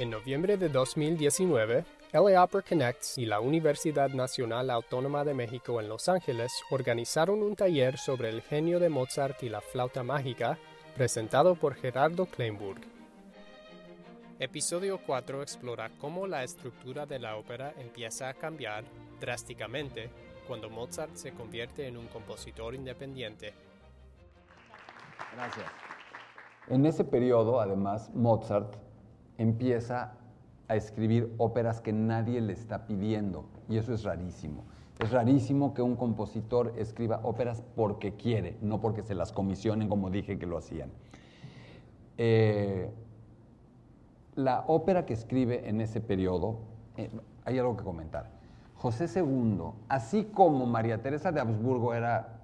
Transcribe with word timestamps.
En 0.00 0.08
noviembre 0.08 0.56
de 0.56 0.70
2019, 0.70 1.84
LA 2.14 2.42
Opera 2.42 2.64
Connects 2.66 3.18
y 3.18 3.26
la 3.26 3.38
Universidad 3.40 4.08
Nacional 4.08 4.70
Autónoma 4.70 5.24
de 5.24 5.34
México 5.34 5.78
en 5.78 5.90
Los 5.90 6.08
Ángeles 6.08 6.50
organizaron 6.70 7.42
un 7.42 7.54
taller 7.54 7.98
sobre 7.98 8.30
el 8.30 8.40
genio 8.40 8.80
de 8.80 8.88
Mozart 8.88 9.42
y 9.42 9.50
la 9.50 9.60
flauta 9.60 10.02
mágica, 10.02 10.58
presentado 10.96 11.54
por 11.54 11.74
Gerardo 11.74 12.24
Kleinburg. 12.24 12.80
Episodio 14.38 15.00
4 15.06 15.42
explora 15.42 15.90
cómo 16.00 16.26
la 16.26 16.44
estructura 16.44 17.04
de 17.04 17.18
la 17.18 17.36
ópera 17.36 17.74
empieza 17.76 18.30
a 18.30 18.34
cambiar 18.34 18.84
drásticamente 19.20 20.08
cuando 20.48 20.70
Mozart 20.70 21.14
se 21.14 21.32
convierte 21.32 21.86
en 21.86 21.98
un 21.98 22.06
compositor 22.06 22.74
independiente. 22.74 23.52
Gracias. 25.34 25.70
En 26.68 26.86
ese 26.86 27.04
periodo, 27.04 27.60
además, 27.60 28.08
Mozart 28.14 28.88
empieza 29.40 30.12
a 30.68 30.76
escribir 30.76 31.34
óperas 31.38 31.80
que 31.80 31.94
nadie 31.94 32.42
le 32.42 32.52
está 32.52 32.86
pidiendo, 32.86 33.46
y 33.70 33.78
eso 33.78 33.94
es 33.94 34.04
rarísimo. 34.04 34.64
Es 34.98 35.10
rarísimo 35.10 35.72
que 35.72 35.80
un 35.80 35.96
compositor 35.96 36.74
escriba 36.76 37.20
óperas 37.22 37.62
porque 37.74 38.16
quiere, 38.16 38.58
no 38.60 38.82
porque 38.82 39.02
se 39.02 39.14
las 39.14 39.32
comisionen 39.32 39.88
como 39.88 40.10
dije 40.10 40.38
que 40.38 40.44
lo 40.44 40.58
hacían. 40.58 40.90
Eh, 42.18 42.90
la 44.34 44.64
ópera 44.66 45.06
que 45.06 45.14
escribe 45.14 45.66
en 45.70 45.80
ese 45.80 46.02
periodo, 46.02 46.58
eh, 46.98 47.10
hay 47.46 47.58
algo 47.58 47.78
que 47.78 47.84
comentar. 47.84 48.28
José 48.76 49.06
II, 49.18 49.72
así 49.88 50.24
como 50.24 50.66
María 50.66 51.00
Teresa 51.00 51.32
de 51.32 51.40
Habsburgo 51.40 51.94
era 51.94 52.40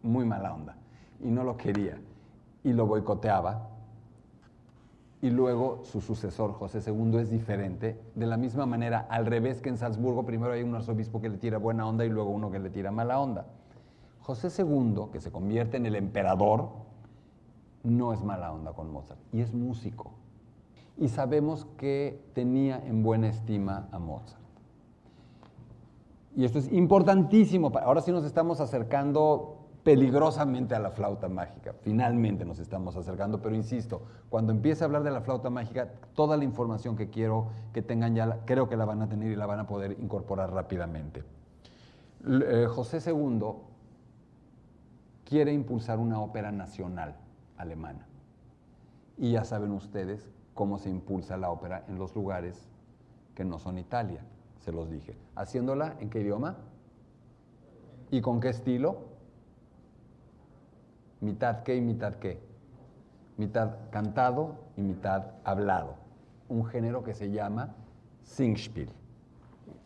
muy 0.00 0.24
mala 0.24 0.54
onda 0.54 0.76
y 1.20 1.28
no 1.28 1.42
lo 1.42 1.56
quería 1.56 1.98
y 2.62 2.72
lo 2.72 2.86
boicoteaba, 2.86 3.71
y 5.22 5.30
luego 5.30 5.82
su 5.84 6.00
sucesor, 6.00 6.52
José 6.52 6.80
II, 6.84 7.18
es 7.18 7.30
diferente. 7.30 7.96
De 8.16 8.26
la 8.26 8.36
misma 8.36 8.66
manera, 8.66 9.06
al 9.08 9.24
revés 9.24 9.62
que 9.62 9.68
en 9.68 9.78
Salzburgo, 9.78 10.26
primero 10.26 10.52
hay 10.52 10.64
un 10.64 10.74
arzobispo 10.74 11.20
que 11.20 11.28
le 11.28 11.38
tira 11.38 11.58
buena 11.58 11.86
onda 11.86 12.04
y 12.04 12.08
luego 12.08 12.30
uno 12.30 12.50
que 12.50 12.58
le 12.58 12.70
tira 12.70 12.90
mala 12.90 13.20
onda. 13.20 13.46
José 14.20 14.48
II, 14.62 15.06
que 15.12 15.20
se 15.20 15.30
convierte 15.30 15.76
en 15.76 15.86
el 15.86 15.94
emperador, 15.94 16.70
no 17.84 18.12
es 18.12 18.22
mala 18.24 18.52
onda 18.52 18.72
con 18.72 18.92
Mozart 18.92 19.20
y 19.32 19.40
es 19.40 19.54
músico. 19.54 20.10
Y 20.98 21.08
sabemos 21.08 21.66
que 21.76 22.20
tenía 22.34 22.84
en 22.84 23.04
buena 23.04 23.28
estima 23.28 23.88
a 23.92 24.00
Mozart. 24.00 24.42
Y 26.34 26.44
esto 26.44 26.58
es 26.58 26.72
importantísimo. 26.72 27.70
Ahora 27.84 28.00
sí 28.00 28.10
nos 28.10 28.24
estamos 28.24 28.60
acercando 28.60 29.61
peligrosamente 29.84 30.74
a 30.74 30.78
la 30.78 30.90
flauta 30.90 31.28
mágica. 31.28 31.74
Finalmente 31.82 32.44
nos 32.44 32.58
estamos 32.58 32.96
acercando, 32.96 33.42
pero 33.42 33.54
insisto, 33.54 34.02
cuando 34.28 34.52
empiece 34.52 34.84
a 34.84 34.86
hablar 34.86 35.02
de 35.02 35.10
la 35.10 35.22
flauta 35.22 35.50
mágica, 35.50 35.90
toda 36.14 36.36
la 36.36 36.44
información 36.44 36.96
que 36.96 37.10
quiero 37.10 37.48
que 37.72 37.82
tengan 37.82 38.14
ya, 38.14 38.40
creo 38.44 38.68
que 38.68 38.76
la 38.76 38.84
van 38.84 39.02
a 39.02 39.08
tener 39.08 39.32
y 39.32 39.36
la 39.36 39.46
van 39.46 39.60
a 39.60 39.66
poder 39.66 39.96
incorporar 40.00 40.52
rápidamente. 40.52 41.24
Eh, 42.24 42.66
José 42.68 42.98
II 43.10 43.40
quiere 45.24 45.52
impulsar 45.52 45.98
una 45.98 46.20
ópera 46.20 46.52
nacional 46.52 47.16
alemana. 47.56 48.06
Y 49.18 49.32
ya 49.32 49.44
saben 49.44 49.72
ustedes 49.72 50.30
cómo 50.54 50.78
se 50.78 50.90
impulsa 50.90 51.36
la 51.36 51.50
ópera 51.50 51.84
en 51.88 51.98
los 51.98 52.14
lugares 52.14 52.68
que 53.34 53.44
no 53.44 53.58
son 53.58 53.78
Italia, 53.78 54.24
se 54.60 54.70
los 54.70 54.90
dije. 54.90 55.16
Haciéndola 55.34 55.96
en 55.98 56.10
qué 56.10 56.20
idioma 56.20 56.58
y 58.10 58.20
con 58.20 58.40
qué 58.40 58.50
estilo 58.50 59.11
mitad 61.22 61.62
qué 61.62 61.76
y 61.76 61.80
mitad 61.80 62.16
qué. 62.16 62.38
Mitad 63.38 63.70
cantado 63.90 64.56
y 64.76 64.82
mitad 64.82 65.24
hablado. 65.44 65.94
Un 66.48 66.66
género 66.66 67.02
que 67.02 67.14
se 67.14 67.30
llama 67.30 67.74
Singspiel. 68.22 68.90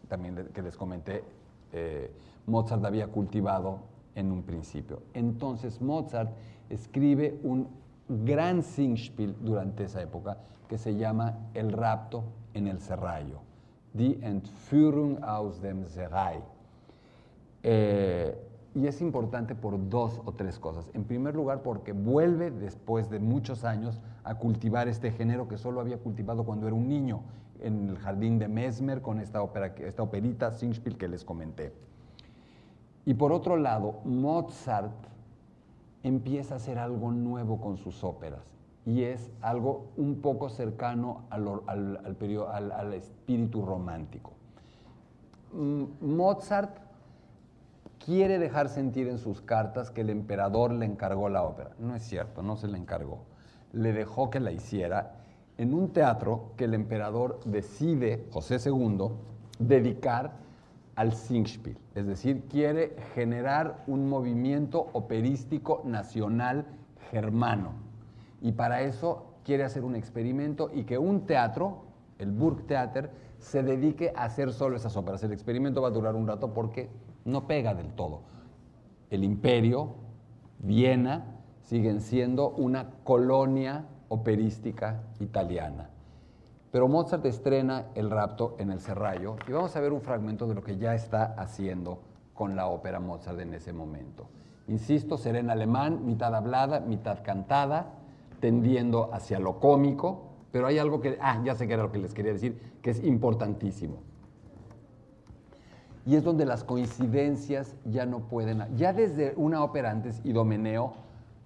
También 0.08 0.48
que 0.52 0.62
les 0.62 0.76
comenté, 0.76 1.22
eh, 1.72 2.10
Mozart 2.47 2.84
había 2.84 3.06
cultivado 3.06 3.80
en 4.14 4.32
un 4.32 4.42
principio. 4.42 5.02
Entonces 5.14 5.80
Mozart 5.80 6.30
escribe 6.69 7.38
un 7.44 7.68
gran 8.08 8.62
Singspiel 8.62 9.36
durante 9.41 9.84
esa 9.84 10.03
época 10.03 10.38
que 10.68 10.78
se 10.78 10.97
llama 10.97 11.50
El 11.54 11.72
rapto 11.72 12.24
en 12.54 12.66
el 12.66 12.80
serrallo, 12.80 13.41
Die 13.92 14.18
Entführung 14.22 15.22
aus 15.22 15.60
dem. 15.60 15.84
Eh, 17.62 18.45
y 18.76 18.87
es 18.88 19.00
importante 19.00 19.54
por 19.54 19.88
dos 19.88 20.20
o 20.26 20.32
tres 20.32 20.59
cosas. 20.59 20.91
En 20.92 21.04
primer 21.04 21.34
lugar, 21.34 21.62
porque 21.62 21.92
vuelve 21.92 22.50
después 22.50 23.09
de 23.09 23.19
muchos 23.19 23.64
años 23.64 24.03
a 24.22 24.34
cultivar 24.34 24.87
este 24.87 25.10
género 25.12 25.48
que 25.48 25.56
solo 25.56 25.81
había 25.81 25.97
cultivado 25.97 26.44
cuando 26.44 26.66
era 26.66 26.76
un 26.76 26.86
niño 26.86 27.22
en 27.60 27.88
el 27.88 27.97
jardín 27.97 28.38
de 28.38 28.48
Mesmer 28.48 29.00
con 29.00 29.19
esta, 29.19 29.42
ópera, 29.42 29.69
esta 29.78 30.03
operita 30.03 30.50
Singspiel 30.50 30.98
que 30.98 31.09
les 31.09 31.25
comenté. 31.25 31.72
Y 33.06 33.15
por 33.15 33.32
otro 33.32 33.56
lado, 33.56 34.00
Mozart 34.04 34.92
empieza 36.03 36.53
a 36.53 36.56
hacer 36.59 36.78
algo 36.78 37.10
nuevo 37.12 37.62
con 37.62 37.78
sus 37.78 38.04
óperas 38.04 38.42
y 38.84 39.04
es 39.04 39.31
algo 39.41 39.86
un 39.97 40.20
poco 40.20 40.50
cercano 40.50 41.22
al, 41.31 41.62
al, 41.66 42.72
al 42.72 42.92
espíritu 42.92 43.65
romántico. 43.65 44.32
Mm, 45.54 45.84
Mozart 46.03 46.85
quiere 48.06 48.38
dejar 48.38 48.68
sentir 48.68 49.08
en 49.08 49.18
sus 49.18 49.40
cartas 49.40 49.90
que 49.90 50.02
el 50.02 50.10
emperador 50.10 50.70
le 50.70 50.86
encargó 50.86 51.28
la 51.28 51.42
ópera. 51.42 51.72
No 51.80 51.96
es 51.96 52.04
cierto, 52.04 52.40
no 52.40 52.56
se 52.56 52.68
le 52.68 52.78
encargó. 52.78 53.24
Le 53.72 53.92
dejó 53.92 54.30
que 54.30 54.38
la 54.38 54.52
hiciera 54.52 55.16
en 55.58 55.74
un 55.74 55.92
teatro 55.92 56.52
que 56.56 56.66
el 56.66 56.74
emperador 56.74 57.40
decide, 57.44 58.28
José 58.30 58.58
II, 58.64 59.08
dedicar 59.58 60.34
al 60.94 61.14
Singspiel. 61.14 61.78
Es 61.96 62.06
decir, 62.06 62.44
quiere 62.48 62.94
generar 63.12 63.82
un 63.88 64.08
movimiento 64.08 64.88
operístico 64.92 65.82
nacional 65.84 66.64
germano. 67.10 67.72
Y 68.40 68.52
para 68.52 68.82
eso 68.82 69.34
quiere 69.42 69.64
hacer 69.64 69.82
un 69.82 69.96
experimento 69.96 70.70
y 70.72 70.84
que 70.84 70.96
un 70.96 71.26
teatro, 71.26 71.86
el 72.20 72.30
Burgtheater, 72.30 73.10
se 73.40 73.64
dedique 73.64 74.12
a 74.14 74.26
hacer 74.26 74.52
solo 74.52 74.76
esas 74.76 74.96
óperas. 74.96 75.24
El 75.24 75.32
experimento 75.32 75.82
va 75.82 75.88
a 75.88 75.90
durar 75.90 76.14
un 76.14 76.28
rato 76.28 76.54
porque 76.54 76.88
no 77.26 77.47
pega 77.47 77.75
del 77.75 77.92
todo. 77.92 78.22
El 79.10 79.22
imperio, 79.25 79.94
Viena, 80.59 81.37
siguen 81.62 82.00
siendo 82.00 82.50
una 82.50 82.91
colonia 83.04 83.84
operística 84.09 85.03
italiana. 85.20 85.91
Pero 86.70 86.88
Mozart 86.88 87.25
estrena 87.26 87.86
El 87.94 88.10
rapto 88.10 88.56
en 88.59 88.70
el 88.70 88.81
Serrallo 88.81 89.36
y 89.48 89.53
vamos 89.53 89.75
a 89.76 89.81
ver 89.81 89.92
un 89.92 90.00
fragmento 90.00 90.47
de 90.47 90.54
lo 90.54 90.62
que 90.62 90.78
ya 90.78 90.94
está 90.94 91.34
haciendo 91.36 92.00
con 92.34 92.54
la 92.54 92.66
ópera 92.69 93.00
Mozart 93.00 93.41
en 93.41 93.54
ese 93.54 93.72
momento. 93.72 94.28
Insisto, 94.69 95.16
será 95.16 95.38
en 95.38 95.50
alemán, 95.50 96.04
mitad 96.04 96.34
hablada, 96.34 96.81
mitad 96.81 97.22
cantada, 97.22 97.94
tendiendo 98.41 99.10
hacia 99.12 99.38
lo 99.38 99.59
cómico, 99.59 100.26
pero 100.53 100.66
hay 100.66 100.78
algo 100.78 101.00
que, 101.00 101.19
ah, 101.20 101.41
ya 101.44 101.54
sé 101.54 101.66
que 101.66 101.75
era 101.75 101.84
lo 101.84 101.92
que 101.92 101.98
les 101.98 102.15
quería 102.15 102.32
decir, 102.32 102.78
que 102.82 102.91
es 102.91 103.03
importantísimo. 103.04 104.03
Y 106.06 106.14
es 106.14 106.22
donde 106.22 106.46
las 106.46 106.62
coincidencias 106.62 107.74
ya 107.84 108.06
no 108.06 108.28
pueden... 108.28 108.64
Ya 108.76 108.92
desde 108.92 109.34
una 109.36 109.64
ópera 109.64 109.90
antes, 109.90 110.20
Idomeneo, 110.24 110.92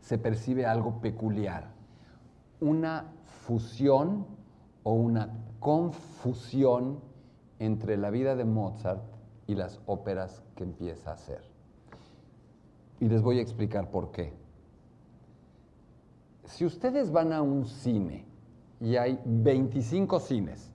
se 0.01 0.19
percibe 0.19 0.67
algo 0.67 1.01
peculiar. 1.01 1.71
Una 2.61 3.07
fusión 3.25 4.27
o 4.83 4.93
una 4.93 5.31
confusión 5.61 7.01
entre 7.59 7.97
la 7.97 8.11
vida 8.11 8.37
de 8.37 8.45
Mozart 8.45 9.03
y 9.47 9.55
las 9.55 9.81
óperas 9.87 10.43
que 10.55 10.65
empieza 10.65 11.11
a 11.11 11.15
hacer. 11.15 11.41
Y 13.01 13.09
les 13.09 13.23
voy 13.23 13.39
a 13.39 13.43
explicar 13.43 13.91
por 13.91 14.11
qué. 14.11 14.35
Si 16.45 16.67
ustedes 16.67 17.11
van 17.11 17.33
a 17.33 17.41
un 17.41 17.65
cine 17.65 18.27
y 18.79 18.97
hay 18.97 19.19
25 19.25 20.21
cines, 20.21 20.71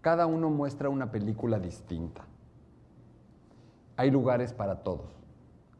cada 0.00 0.24
uno 0.24 0.48
muestra 0.48 0.88
una 0.88 1.10
película 1.10 1.58
distinta 1.58 2.24
hay 3.98 4.10
lugares 4.12 4.54
para 4.54 4.76
todos. 4.76 5.10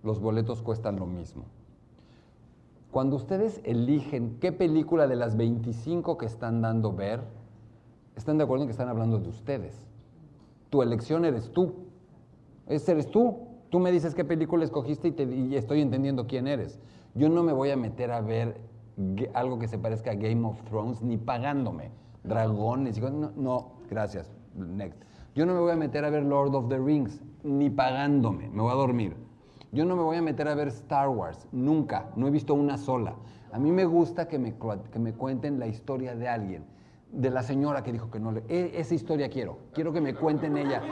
Los 0.02 0.20
boletos 0.20 0.60
cuestan 0.60 0.96
lo 0.96 1.06
mismo. 1.06 1.44
Cuando 2.90 3.16
ustedes 3.16 3.60
eligen 3.64 4.38
qué 4.40 4.50
película 4.50 5.06
de 5.06 5.14
las 5.14 5.36
25 5.36 6.18
que 6.18 6.26
están 6.26 6.60
dando 6.60 6.92
ver, 6.92 7.22
están 8.16 8.36
de 8.36 8.44
acuerdo 8.44 8.64
en 8.64 8.68
que 8.68 8.72
están 8.72 8.88
hablando 8.88 9.18
de 9.18 9.28
ustedes. 9.28 9.80
Tu 10.68 10.82
elección 10.82 11.24
eres 11.24 11.50
tú. 11.52 11.74
Ese 12.66 12.92
eres 12.92 13.08
tú. 13.08 13.46
Tú 13.70 13.78
me 13.78 13.92
dices 13.92 14.16
qué 14.16 14.24
película 14.24 14.64
escogiste 14.64 15.08
y, 15.08 15.54
estoy 15.54 15.80
entendiendo 15.80 16.26
quién 16.26 16.48
eres. 16.48 16.80
Yo 17.14 17.28
no 17.28 17.44
me 17.44 17.52
voy 17.52 17.70
a 17.70 17.76
meter 17.76 18.10
a 18.10 18.20
ver 18.20 18.60
algo 19.32 19.60
que 19.60 19.68
se 19.68 19.78
parezca 19.78 20.10
a 20.10 20.14
Game 20.14 20.44
of 20.44 20.60
Thrones 20.64 21.02
ni 21.02 21.18
pagándome. 21.18 21.92
Dragones. 22.24 23.00
No, 23.00 23.30
no, 23.36 23.72
gracias. 23.88 24.32
Next. 24.56 25.00
Yo 25.38 25.46
no 25.46 25.54
me 25.54 25.60
voy 25.60 25.70
a 25.70 25.76
meter 25.76 26.04
a 26.04 26.10
ver 26.10 26.24
Lord 26.24 26.52
of 26.56 26.68
the 26.68 26.78
Rings 26.78 27.20
ni 27.44 27.70
pagándome, 27.70 28.48
me 28.48 28.60
voy 28.60 28.72
a 28.72 28.74
dormir. 28.74 29.14
Yo 29.70 29.84
no 29.84 29.94
me 29.94 30.02
voy 30.02 30.16
a 30.16 30.20
meter 30.20 30.48
a 30.48 30.56
ver 30.56 30.66
Star 30.66 31.08
Wars, 31.10 31.46
nunca, 31.52 32.10
no 32.16 32.26
he 32.26 32.30
visto 32.32 32.54
una 32.54 32.76
sola. 32.76 33.14
A 33.52 33.58
mí 33.60 33.70
me 33.70 33.84
gusta 33.84 34.26
que 34.26 34.36
me, 34.36 34.54
que 34.90 34.98
me 34.98 35.12
cuenten 35.12 35.60
la 35.60 35.68
historia 35.68 36.16
de 36.16 36.26
alguien, 36.26 36.64
de 37.12 37.30
la 37.30 37.44
señora 37.44 37.84
que 37.84 37.92
dijo 37.92 38.10
que 38.10 38.18
no 38.18 38.32
le... 38.32 38.42
e- 38.48 38.80
esa 38.80 38.96
historia 38.96 39.28
quiero, 39.28 39.58
quiero 39.72 39.92
que 39.92 40.00
me 40.00 40.12
cuenten 40.12 40.56
ella. 40.56 40.82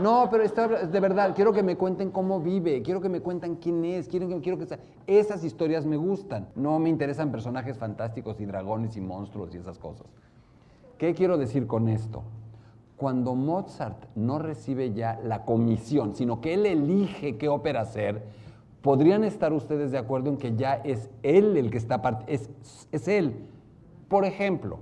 No, 0.00 0.26
pero 0.32 0.42
está 0.42 0.66
de 0.66 1.00
verdad, 1.00 1.32
quiero 1.36 1.52
que 1.52 1.62
me 1.62 1.76
cuenten 1.76 2.10
cómo 2.10 2.40
vive, 2.40 2.82
quiero 2.82 3.00
que 3.00 3.08
me 3.08 3.20
cuenten 3.20 3.54
quién 3.54 3.84
es, 3.84 4.08
quiero 4.08 4.26
que, 4.26 4.40
quiero 4.40 4.58
que 4.58 4.66
esas 5.06 5.44
historias 5.44 5.86
me 5.86 5.96
gustan. 5.96 6.48
No 6.56 6.80
me 6.80 6.88
interesan 6.88 7.30
personajes 7.30 7.78
fantásticos 7.78 8.40
y 8.40 8.46
dragones 8.46 8.96
y 8.96 9.00
monstruos 9.00 9.54
y 9.54 9.58
esas 9.58 9.78
cosas. 9.78 10.08
¿Qué 10.98 11.14
quiero 11.14 11.38
decir 11.38 11.68
con 11.68 11.88
esto? 11.88 12.24
Cuando 12.96 13.34
Mozart 13.34 14.06
no 14.14 14.38
recibe 14.38 14.92
ya 14.92 15.20
la 15.22 15.44
comisión, 15.44 16.14
sino 16.14 16.40
que 16.40 16.54
él 16.54 16.64
elige 16.64 17.36
qué 17.36 17.48
ópera 17.48 17.82
hacer, 17.82 18.22
podrían 18.80 19.24
estar 19.24 19.52
ustedes 19.52 19.90
de 19.90 19.98
acuerdo 19.98 20.30
en 20.30 20.38
que 20.38 20.56
ya 20.56 20.74
es 20.74 21.10
él 21.22 21.56
el 21.56 21.70
que 21.70 21.78
está 21.78 22.00
es, 22.26 22.48
es 22.92 23.08
él. 23.08 23.46
Por 24.08 24.24
ejemplo, 24.24 24.78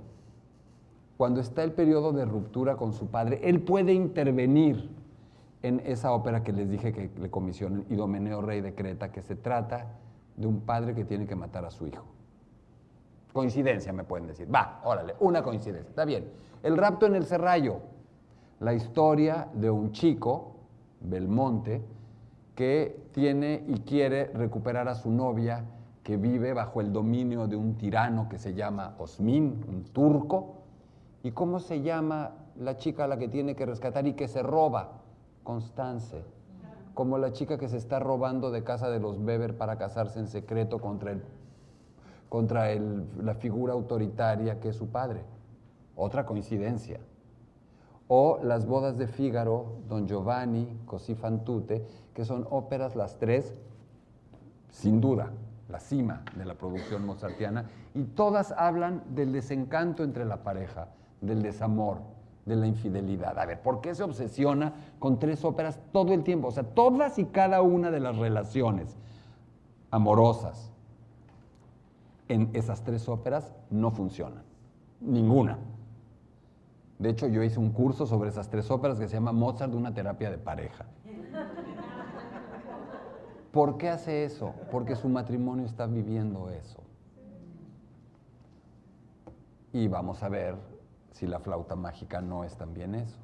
cuando 1.17 1.41
está 1.41 1.63
el 1.63 1.71
periodo 1.71 2.13
de 2.13 2.25
ruptura 2.25 2.75
con 2.75 2.93
su 2.93 3.07
padre, 3.07 3.39
él 3.43 3.61
puede 3.61 3.93
intervenir 3.93 4.89
en 5.61 5.81
esa 5.85 6.11
ópera 6.11 6.43
que 6.43 6.53
les 6.53 6.69
dije 6.69 6.93
que 6.93 7.09
le 7.19 7.29
comisionen, 7.31 7.85
Idomeneo 7.89 8.41
Rey 8.41 8.61
de 8.61 8.75
Creta, 8.75 9.11
que 9.11 9.21
se 9.21 9.35
trata 9.35 9.87
de 10.37 10.45
un 10.45 10.61
padre 10.61 10.93
que 10.93 11.05
tiene 11.05 11.25
que 11.25 11.35
matar 11.35 11.65
a 11.65 11.71
su 11.71 11.87
hijo. 11.87 12.05
Coincidencia, 13.33 13.91
me 13.91 14.03
pueden 14.03 14.27
decir. 14.27 14.53
Va, 14.53 14.81
órale, 14.83 15.15
una 15.19 15.41
coincidencia. 15.41 15.89
Está 15.89 16.05
bien. 16.05 16.29
El 16.61 16.77
rapto 16.77 17.05
en 17.05 17.15
el 17.15 17.25
Serrallo. 17.25 17.79
La 18.59 18.73
historia 18.73 19.47
de 19.53 19.69
un 19.69 19.91
chico, 19.91 20.55
Belmonte, 21.01 21.83
que 22.55 23.09
tiene 23.11 23.63
y 23.67 23.79
quiere 23.81 24.27
recuperar 24.27 24.87
a 24.87 24.95
su 24.95 25.11
novia 25.11 25.65
que 26.03 26.17
vive 26.17 26.53
bajo 26.53 26.79
el 26.81 26.93
dominio 26.93 27.47
de 27.47 27.55
un 27.55 27.75
tirano 27.75 28.29
que 28.29 28.37
se 28.37 28.53
llama 28.53 28.95
Osmin, 28.97 29.65
un 29.67 29.83
turco. 29.91 30.61
¿Y 31.23 31.31
cómo 31.31 31.59
se 31.59 31.81
llama 31.81 32.31
la 32.57 32.77
chica 32.77 33.03
a 33.05 33.07
la 33.07 33.17
que 33.17 33.27
tiene 33.27 33.55
que 33.55 33.65
rescatar 33.65 34.07
y 34.07 34.13
que 34.13 34.27
se 34.27 34.41
roba? 34.41 35.01
Constance. 35.43 36.23
Como 36.93 37.17
la 37.17 37.33
chica 37.33 37.57
que 37.57 37.67
se 37.67 37.77
está 37.77 37.99
robando 37.99 38.51
de 38.51 38.63
casa 38.63 38.89
de 38.89 38.99
los 38.99 39.17
Weber 39.17 39.57
para 39.57 39.77
casarse 39.77 40.19
en 40.19 40.27
secreto 40.27 40.79
contra 40.79 41.11
el 41.11 41.23
contra 42.29 42.71
el- 42.71 43.05
la 43.23 43.35
figura 43.35 43.73
autoritaria 43.73 44.59
que 44.59 44.69
es 44.69 44.75
su 44.75 44.87
padre. 44.87 45.21
Otra 45.95 46.25
coincidencia. 46.25 46.99
O 48.07 48.39
Las 48.43 48.65
bodas 48.65 48.97
de 48.97 49.07
Fígaro, 49.07 49.77
Don 49.87 50.07
Giovanni, 50.07 50.81
Così 50.85 51.15
fan 51.15 51.43
tutte, 51.43 51.85
que 52.13 52.23
son 52.23 52.45
óperas 52.49 52.95
las 52.95 53.17
tres, 53.17 53.53
sin 54.69 55.01
duda, 55.01 55.31
la 55.69 55.79
cima 55.79 56.23
de 56.35 56.45
la 56.45 56.53
producción 56.53 57.05
mozartiana, 57.05 57.69
y 57.93 58.03
todas 58.03 58.51
hablan 58.51 59.03
del 59.09 59.31
desencanto 59.31 60.03
entre 60.03 60.25
la 60.25 60.43
pareja, 60.43 60.89
del 61.21 61.41
desamor, 61.41 61.97
de 62.45 62.55
la 62.55 62.67
infidelidad. 62.67 63.39
A 63.39 63.45
ver, 63.45 63.61
¿por 63.61 63.81
qué 63.81 63.95
se 63.95 64.03
obsesiona 64.03 64.73
con 64.99 65.17
tres 65.17 65.43
óperas 65.43 65.79
todo 65.91 66.13
el 66.13 66.23
tiempo? 66.23 66.49
O 66.49 66.51
sea, 66.51 66.63
todas 66.63 67.17
y 67.17 67.25
cada 67.25 67.61
una 67.61 67.89
de 67.89 67.99
las 67.99 68.17
relaciones 68.17 68.95
amorosas, 69.89 70.71
en 72.27 72.49
esas 72.53 72.83
tres 72.83 73.07
óperas 73.07 73.53
no 73.69 73.91
funcionan. 73.91 74.43
Ninguna. 74.99 75.57
De 76.99 77.09
hecho, 77.09 77.27
yo 77.27 77.43
hice 77.43 77.59
un 77.59 77.71
curso 77.71 78.05
sobre 78.05 78.29
esas 78.29 78.49
tres 78.49 78.71
óperas 78.71 78.99
que 78.99 79.07
se 79.07 79.15
llama 79.15 79.33
Mozart, 79.33 79.73
una 79.73 79.93
terapia 79.93 80.31
de 80.31 80.37
pareja. 80.37 80.85
¿Por 83.51 83.77
qué 83.77 83.89
hace 83.89 84.25
eso? 84.25 84.53
Porque 84.71 84.95
su 84.95 85.07
matrimonio 85.07 85.65
está 85.65 85.87
viviendo 85.87 86.49
eso. 86.49 86.81
Y 89.71 89.87
vamos 89.87 90.23
a 90.23 90.29
ver 90.29 90.55
si 91.11 91.27
la 91.27 91.39
flauta 91.39 91.75
mágica 91.75 92.21
no 92.21 92.43
es 92.43 92.55
también 92.55 92.95
eso. 92.95 93.17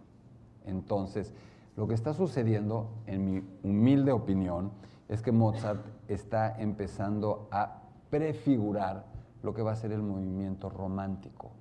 Entonces, 0.65 1.33
lo 1.75 1.88
que 1.88 1.94
está 1.94 2.13
sucediendo, 2.13 2.89
en 3.07 3.25
mi 3.25 3.44
humilde 3.63 4.12
opinión, 4.12 4.71
es 5.07 5.21
que 5.21 5.31
Mozart 5.31 5.85
está 6.07 6.62
empezando 6.62 7.47
a 7.51 7.81
prefigurar 8.09 9.06
lo 9.44 9.53
que 9.53 9.62
va 9.62 9.71
a 9.71 9.75
ser 9.75 9.91
el 9.91 10.01
movimiento 10.01 10.69
romántico. 10.69 11.51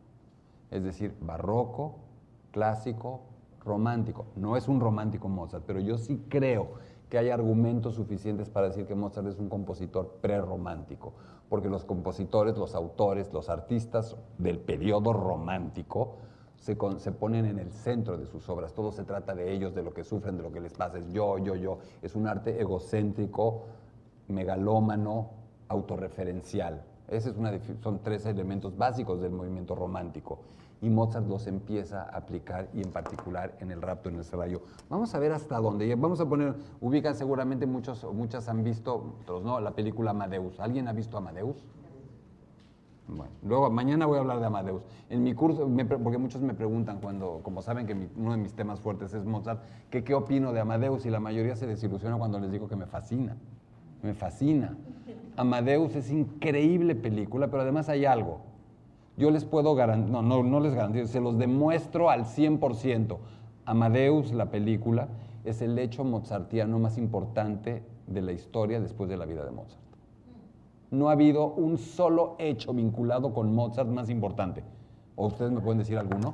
Es 0.70 0.84
decir, 0.84 1.16
barroco, 1.20 1.96
clásico, 2.50 3.22
romántico. 3.64 4.26
No 4.36 4.56
es 4.56 4.68
un 4.68 4.80
romántico 4.80 5.28
Mozart, 5.28 5.64
pero 5.66 5.80
yo 5.80 5.98
sí 5.98 6.24
creo 6.28 6.72
que 7.08 7.18
hay 7.18 7.30
argumentos 7.30 7.96
suficientes 7.96 8.48
para 8.48 8.68
decir 8.68 8.86
que 8.86 8.94
Mozart 8.94 9.26
es 9.26 9.38
un 9.38 9.48
compositor 9.48 10.18
prerromántico, 10.20 11.12
porque 11.48 11.68
los 11.68 11.84
compositores, 11.84 12.56
los 12.56 12.74
autores, 12.74 13.32
los 13.32 13.48
artistas 13.48 14.16
del 14.38 14.58
periodo 14.60 15.12
romántico 15.12 16.14
se, 16.60 16.76
ponen 16.76 17.46
en 17.46 17.58
el 17.58 17.72
centro 17.72 18.18
de 18.18 18.26
sus 18.26 18.48
obras. 18.48 18.74
Todo 18.74 18.92
se 18.92 19.04
trata 19.04 19.34
de 19.34 19.52
ellos, 19.52 19.74
de 19.74 19.82
lo 19.82 19.94
que 19.94 20.04
sufren, 20.04 20.36
de 20.36 20.42
lo 20.42 20.52
que 20.52 20.60
les 20.60 20.74
pasa. 20.74 20.98
Es 20.98 21.10
yo, 21.10 21.38
yo, 21.38 21.56
yo. 21.56 21.78
Es 22.02 22.14
un 22.14 22.28
arte 22.28 22.60
egocéntrico, 22.60 23.64
megalómano, 24.28 25.30
autorreferencial. 25.68 26.84
Ese 27.10 27.30
es 27.30 27.36
una, 27.36 27.52
son 27.82 28.00
tres 28.02 28.24
elementos 28.26 28.76
básicos 28.76 29.20
del 29.20 29.32
movimiento 29.32 29.74
romántico. 29.74 30.38
Y 30.82 30.88
Mozart 30.88 31.28
los 31.28 31.46
empieza 31.46 32.04
a 32.04 32.16
aplicar 32.16 32.68
y 32.72 32.80
en 32.80 32.90
particular 32.90 33.54
en 33.60 33.70
el 33.70 33.82
rapto 33.82 34.08
en 34.08 34.14
el 34.16 34.24
Serrallo. 34.24 34.62
Vamos 34.88 35.14
a 35.14 35.18
ver 35.18 35.32
hasta 35.32 35.58
dónde. 35.58 35.94
Vamos 35.94 36.20
a 36.20 36.26
poner, 36.26 36.54
ubican 36.80 37.14
seguramente 37.14 37.66
muchos, 37.66 38.06
muchas 38.14 38.48
han 38.48 38.64
visto, 38.64 39.16
otros 39.22 39.44
no, 39.44 39.60
la 39.60 39.72
película 39.72 40.12
Amadeus. 40.12 40.58
¿Alguien 40.58 40.88
ha 40.88 40.92
visto 40.92 41.18
Amadeus? 41.18 41.56
Bueno, 43.08 43.32
luego 43.42 43.68
mañana 43.70 44.06
voy 44.06 44.18
a 44.18 44.20
hablar 44.20 44.38
de 44.38 44.46
Amadeus. 44.46 44.84
En 45.08 45.24
mi 45.24 45.34
curso, 45.34 45.68
me 45.68 45.84
porque 45.84 46.16
muchos 46.16 46.40
me 46.42 46.54
preguntan 46.54 47.00
cuando, 47.00 47.40
como 47.42 47.60
saben 47.60 47.86
que 47.86 47.94
mi- 47.94 48.08
uno 48.16 48.30
de 48.32 48.36
mis 48.38 48.54
temas 48.54 48.78
fuertes 48.80 49.12
es 49.14 49.24
Mozart, 49.24 49.60
que 49.90 50.04
qué 50.04 50.14
opino 50.14 50.52
de 50.52 50.60
Amadeus 50.60 51.04
y 51.06 51.10
la 51.10 51.18
mayoría 51.18 51.56
se 51.56 51.66
desilusiona 51.66 52.16
cuando 52.16 52.38
les 52.38 52.52
digo 52.52 52.68
que 52.68 52.76
me 52.76 52.86
fascina. 52.86 53.36
Me 54.02 54.14
fascina. 54.14 54.76
Amadeus 55.36 55.94
es 55.96 56.10
increíble 56.10 56.94
película, 56.94 57.48
pero 57.48 57.62
además 57.62 57.88
hay 57.88 58.04
algo. 58.04 58.40
Yo 59.16 59.30
les 59.30 59.44
puedo 59.44 59.74
garantizar, 59.74 60.22
no, 60.22 60.22
no, 60.22 60.42
no 60.42 60.60
les 60.60 60.74
garantizo, 60.74 61.06
se 61.06 61.20
los 61.20 61.38
demuestro 61.38 62.10
al 62.10 62.24
100%. 62.24 63.18
Amadeus, 63.64 64.32
la 64.32 64.50
película, 64.50 65.08
es 65.44 65.62
el 65.62 65.78
hecho 65.78 66.04
mozartiano 66.04 66.78
más 66.78 66.98
importante 66.98 67.82
de 68.06 68.22
la 68.22 68.32
historia 68.32 68.80
después 68.80 69.08
de 69.08 69.16
la 69.16 69.26
vida 69.26 69.44
de 69.44 69.50
Mozart 69.50 69.90
no 70.90 71.08
ha 71.08 71.12
habido 71.12 71.46
un 71.46 71.78
solo 71.78 72.34
hecho 72.38 72.72
vinculado 72.72 73.32
con 73.32 73.54
Mozart 73.54 73.88
más 73.88 74.10
importante. 74.10 74.64
¿O 75.16 75.26
ustedes 75.26 75.52
me 75.52 75.60
pueden 75.60 75.78
decir 75.78 75.98
alguno? 75.98 76.32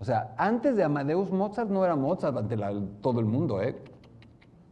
O 0.00 0.04
sea, 0.04 0.34
antes 0.36 0.76
de 0.76 0.82
Amadeus, 0.82 1.30
Mozart 1.30 1.70
no 1.70 1.84
era 1.84 1.94
Mozart 1.94 2.36
ante 2.36 2.56
todo 3.00 3.20
el 3.20 3.26
mundo, 3.26 3.62
¿eh? 3.62 3.76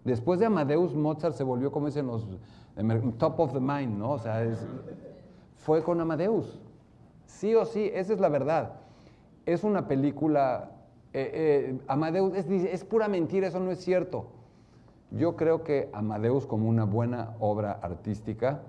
Después 0.05 0.41
de 0.41 0.47
Amadeus, 0.47 0.95
Mozart 0.95 1.35
se 1.35 1.45
volvió, 1.45 1.71
como 1.71 1.87
dicen 1.87 2.07
los, 2.07 2.27
top 3.19 3.41
of 3.41 3.53
the 3.53 3.61
mind, 3.61 3.99
¿no? 3.99 4.13
O 4.13 4.19
sea, 4.19 4.47
fue 5.57 5.83
con 5.83 6.01
Amadeus. 6.01 6.61
Sí 7.27 7.55
o 7.55 7.65
sí, 7.65 7.91
esa 7.95 8.13
es 8.13 8.21
la 8.21 8.29
verdad. 8.29 8.75
Es 9.47 9.65
una 9.65 9.87
película, 9.87 10.71
eh, 11.13 11.31
eh, 11.33 11.79
Amadeus, 11.87 12.35
es 12.35 12.85
pura 12.85 13.09
mentira, 13.09 13.49
eso 13.49 13.61
no 13.61 13.71
es 13.71 13.79
cierto. 13.79 14.27
Yo 15.11 15.37
creo 15.37 15.65
que 15.65 15.91
Amadeus 15.93 16.47
como 16.47 16.69
una 16.69 16.85
buena 16.85 17.35
obra 17.41 17.73
artística 17.73 18.63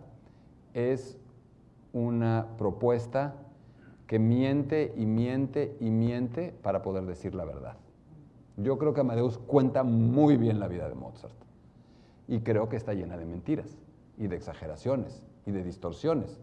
es 0.74 1.18
una 1.94 2.48
propuesta 2.58 3.36
que 4.08 4.20
miente 4.20 4.94
y 4.98 5.06
miente 5.06 5.78
y 5.80 5.90
miente 5.90 6.54
para 6.62 6.82
poder 6.82 7.06
decir 7.06 7.36
la 7.36 7.46
verdad. 7.46 7.78
Yo 8.58 8.78
creo 8.78 8.94
que 8.94 9.02
Amadeus 9.02 9.38
cuenta 9.38 9.84
muy 9.84 10.36
bien 10.38 10.60
la 10.60 10.68
vida 10.68 10.90
de 10.90 10.96
Mozart 10.96 11.34
y 12.28 12.40
creo 12.40 12.70
que 12.70 12.76
está 12.76 12.94
llena 12.94 13.18
de 13.18 13.26
mentiras 13.26 13.78
y 14.18 14.28
de 14.28 14.36
exageraciones 14.36 15.24
y 15.46 15.52
de 15.52 15.64
distorsiones. 15.64 16.40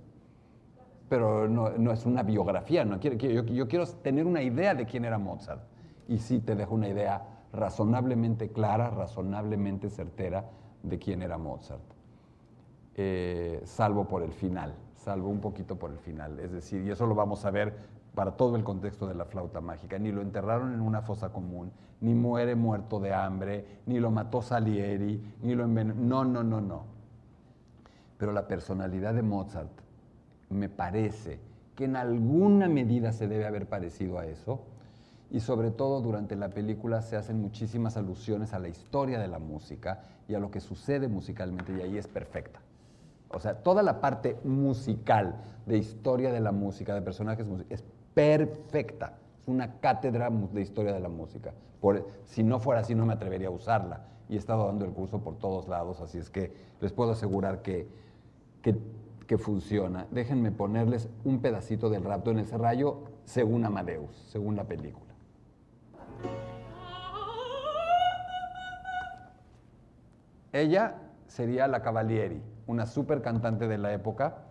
Pero 1.09 1.49
no, 1.49 1.71
no 1.71 1.93
es 1.93 2.05
una 2.05 2.23
biografía, 2.23 2.85
no 2.85 3.01
quiero, 3.01 3.17
yo, 3.17 3.43
yo 3.45 3.69
quiero 3.69 3.87
tener 3.87 4.27
una 4.27 4.43
idea 4.43 4.75
de 4.75 4.85
quién 4.87 5.05
era 5.05 5.19
Mozart. 5.19 5.63
Y 6.07 6.19
sí 6.19 6.41
te 6.41 6.55
dejo 6.55 6.75
una 6.75 6.89
idea 6.89 7.45
razonablemente 7.53 8.51
clara, 8.51 8.91
razonablemente 8.91 9.89
certera 9.89 10.51
de 10.83 10.99
quién 10.99 11.23
era 11.23 11.39
Mozart 11.39 11.99
eh, 13.01 13.63
salvo 13.65 14.09
por 14.09 14.25
el 14.25 14.33
final, 14.33 14.75
salvo 14.97 15.29
un 15.29 15.41
poquito 15.41 15.77
por 15.77 15.93
el 15.93 15.99
final. 15.99 16.41
Es 16.41 16.51
decir, 16.51 16.83
y 16.85 16.91
eso 16.91 17.07
lo 17.07 17.15
vamos 17.15 17.45
a 17.45 17.51
ver 17.53 17.73
para 18.13 18.33
todo 18.33 18.57
el 18.57 18.65
contexto 18.65 19.07
de 19.07 19.15
la 19.15 19.25
flauta 19.25 19.61
mágica. 19.61 20.01
Ni 20.01 20.11
lo 20.11 20.21
enterraron 20.21 20.75
en 20.75 20.81
una 20.81 21.01
fosa 21.01 21.33
común, 21.33 21.71
ni 22.01 22.13
muere 22.13 22.57
muerto 22.57 22.99
de 22.99 23.15
hambre, 23.15 23.83
ni 23.87 24.01
lo 24.01 24.11
mató 24.11 24.43
Salieri, 24.43 25.37
ni 25.43 25.55
lo 25.55 25.63
envenenó. 25.63 26.25
No, 26.25 26.25
no, 26.25 26.43
no, 26.43 26.61
no. 26.61 26.98
Pero 28.19 28.33
la 28.33 28.47
personalidad 28.49 29.15
de 29.15 29.23
Mozart 29.23 29.71
me 30.51 30.69
parece 30.69 31.41
que 31.75 31.85
en 31.85 31.97
alguna 31.97 32.69
medida 32.69 33.13
se 33.13 33.29
debe 33.29 33.47
haber 33.47 33.67
parecido 33.69 34.19
a 34.19 34.27
eso. 34.27 34.61
Y 35.31 35.41
sobre 35.41 35.71
todo 35.71 36.01
durante 36.01 36.37
la 36.37 36.49
película 36.49 37.03
se 37.03 37.17
hacen 37.17 37.41
muchísimas 37.41 37.97
alusiones 37.97 38.55
a 38.55 38.59
la 38.59 38.69
historia 38.69 39.19
de 39.19 39.29
la 39.29 39.39
música 39.39 40.05
y 40.27 40.35
a 40.35 40.39
lo 40.41 40.51
que 40.51 40.61
sucede 40.61 41.07
musicalmente 41.07 41.73
y 41.77 41.83
ahí 41.83 41.99
es 41.99 42.09
perfecta. 42.09 42.61
O 43.31 43.39
sea, 43.39 43.63
toda 43.63 43.83
la 43.83 44.01
parte 44.01 44.39
musical 44.45 45.35
de 45.67 45.77
historia 45.77 46.33
de 46.33 46.41
la 46.41 46.51
música, 46.51 46.95
de 46.95 47.03
personajes, 47.03 47.47
mus- 47.47 47.65
es 47.69 47.85
perfecta. 48.15 49.19
Es 49.43 49.49
una 49.49 49.81
cátedra 49.81 50.31
de 50.31 50.63
historia 50.63 50.93
de 50.95 51.01
la 51.01 51.11
música. 51.11 51.53
Por, 51.81 52.07
si 52.25 52.43
no 52.43 52.59
fuera 52.59 52.81
así, 52.81 52.95
no 52.95 53.05
me 53.05 53.13
atrevería 53.13 53.49
a 53.49 53.51
usarla. 53.51 54.01
Y 54.31 54.37
he 54.37 54.39
estado 54.39 54.67
dando 54.67 54.87
el 54.87 54.93
curso 54.93 55.21
por 55.21 55.37
todos 55.39 55.69
lados, 55.69 56.01
así 56.01 56.17
es 56.19 56.31
que 56.31 56.53
les 56.81 56.93
puedo 56.93 57.13
asegurar 57.13 57.61
que, 57.61 57.87
que, 58.63 59.39
funciona. 59.39 60.07
Déjenme 60.11 60.53
ponerles 60.53 61.09
un 61.25 61.41
pedacito 61.41 61.91
del 61.91 62.03
rapto 62.03 62.31
en 62.31 62.39
ese 62.39 62.57
rayo 62.57 63.05
según 63.25 63.65
Amadeus, 63.67 64.17
según 64.31 64.57
la 64.57 64.65
película. 64.65 65.13
Ella 70.53 70.97
sería 71.27 71.69
la 71.69 71.83
Cavalieri, 71.83 72.43
una 72.67 72.87
super 72.87 73.21
cantante 73.21 73.69
de 73.69 73.77
la 73.77 73.93
época. 73.93 74.48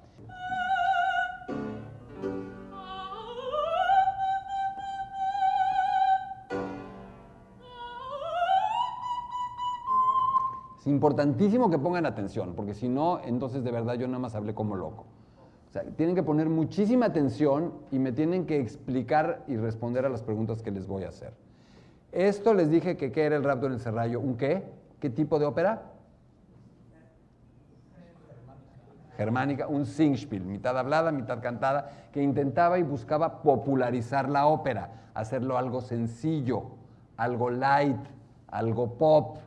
Importantísimo 10.87 11.69
que 11.69 11.77
pongan 11.77 12.05
atención, 12.05 12.53
porque 12.55 12.73
si 12.73 12.87
no, 12.87 13.19
entonces 13.25 13.61
de 13.61 13.71
verdad 13.71 13.95
yo 13.95 14.07
nada 14.07 14.19
más 14.19 14.35
hablé 14.35 14.53
como 14.53 14.73
loco. 14.73 15.03
O 15.67 15.71
sea, 15.73 15.83
tienen 15.83 16.15
que 16.15 16.23
poner 16.23 16.47
muchísima 16.47 17.07
atención 17.07 17.73
y 17.91 17.99
me 17.99 18.13
tienen 18.13 18.45
que 18.45 18.57
explicar 18.61 19.43
y 19.49 19.57
responder 19.57 20.05
a 20.05 20.09
las 20.09 20.23
preguntas 20.23 20.61
que 20.61 20.71
les 20.71 20.87
voy 20.87 21.03
a 21.03 21.09
hacer. 21.09 21.33
Esto 22.13 22.53
les 22.53 22.69
dije 22.71 22.95
que 22.95 23.11
qué 23.11 23.25
era 23.25 23.35
el 23.35 23.43
rapto 23.43 23.67
en 23.67 23.73
el 23.73 23.81
serrallo. 23.81 24.21
¿Un 24.21 24.37
qué? 24.37 24.63
¿Qué 25.01 25.09
tipo 25.09 25.39
de 25.39 25.45
ópera? 25.45 25.91
germánica, 29.17 29.67
un 29.67 29.87
Singspiel, 29.87 30.45
mitad 30.45 30.77
hablada, 30.77 31.11
mitad 31.11 31.41
cantada, 31.41 31.89
que 32.13 32.21
intentaba 32.21 32.77
y 32.77 32.83
buscaba 32.83 33.41
popularizar 33.41 34.29
la 34.29 34.45
ópera, 34.45 34.91
hacerlo 35.15 35.57
algo 35.57 35.81
sencillo, 35.81 36.65
algo 37.17 37.49
light, 37.49 37.97
algo 38.47 38.93
pop, 38.93 39.39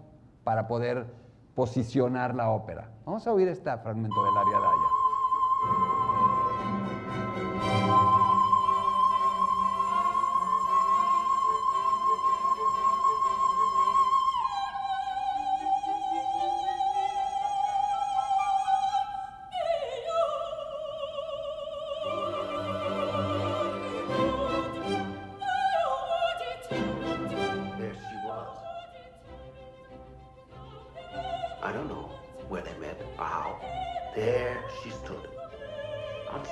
para 0.42 0.66
poder 0.66 1.06
posicionar 1.54 2.34
la 2.34 2.50
ópera. 2.50 2.90
Vamos 3.04 3.26
a 3.26 3.32
oír 3.32 3.48
este 3.48 3.70
fragmento 3.78 4.24
del 4.24 4.34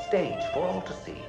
stage 0.08 0.42
for 0.54 0.60
all 0.60 0.80
to 0.80 0.92
see, 1.04 1.22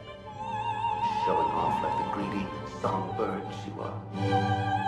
showing 1.26 1.52
off 1.52 1.84
like 1.84 1.98
the 1.98 2.10
greedy 2.14 2.48
songbird 2.82 3.44
she 3.62 3.72
was. 3.72 4.79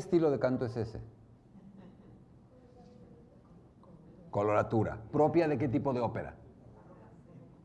Estilo 0.00 0.30
de 0.30 0.38
canto 0.38 0.66
es 0.66 0.76
ese? 0.76 1.00
Coloratura. 4.30 4.98
¿Propia 5.12 5.48
de 5.48 5.58
qué 5.58 5.68
tipo 5.68 5.92
de 5.92 6.00
ópera? 6.00 6.34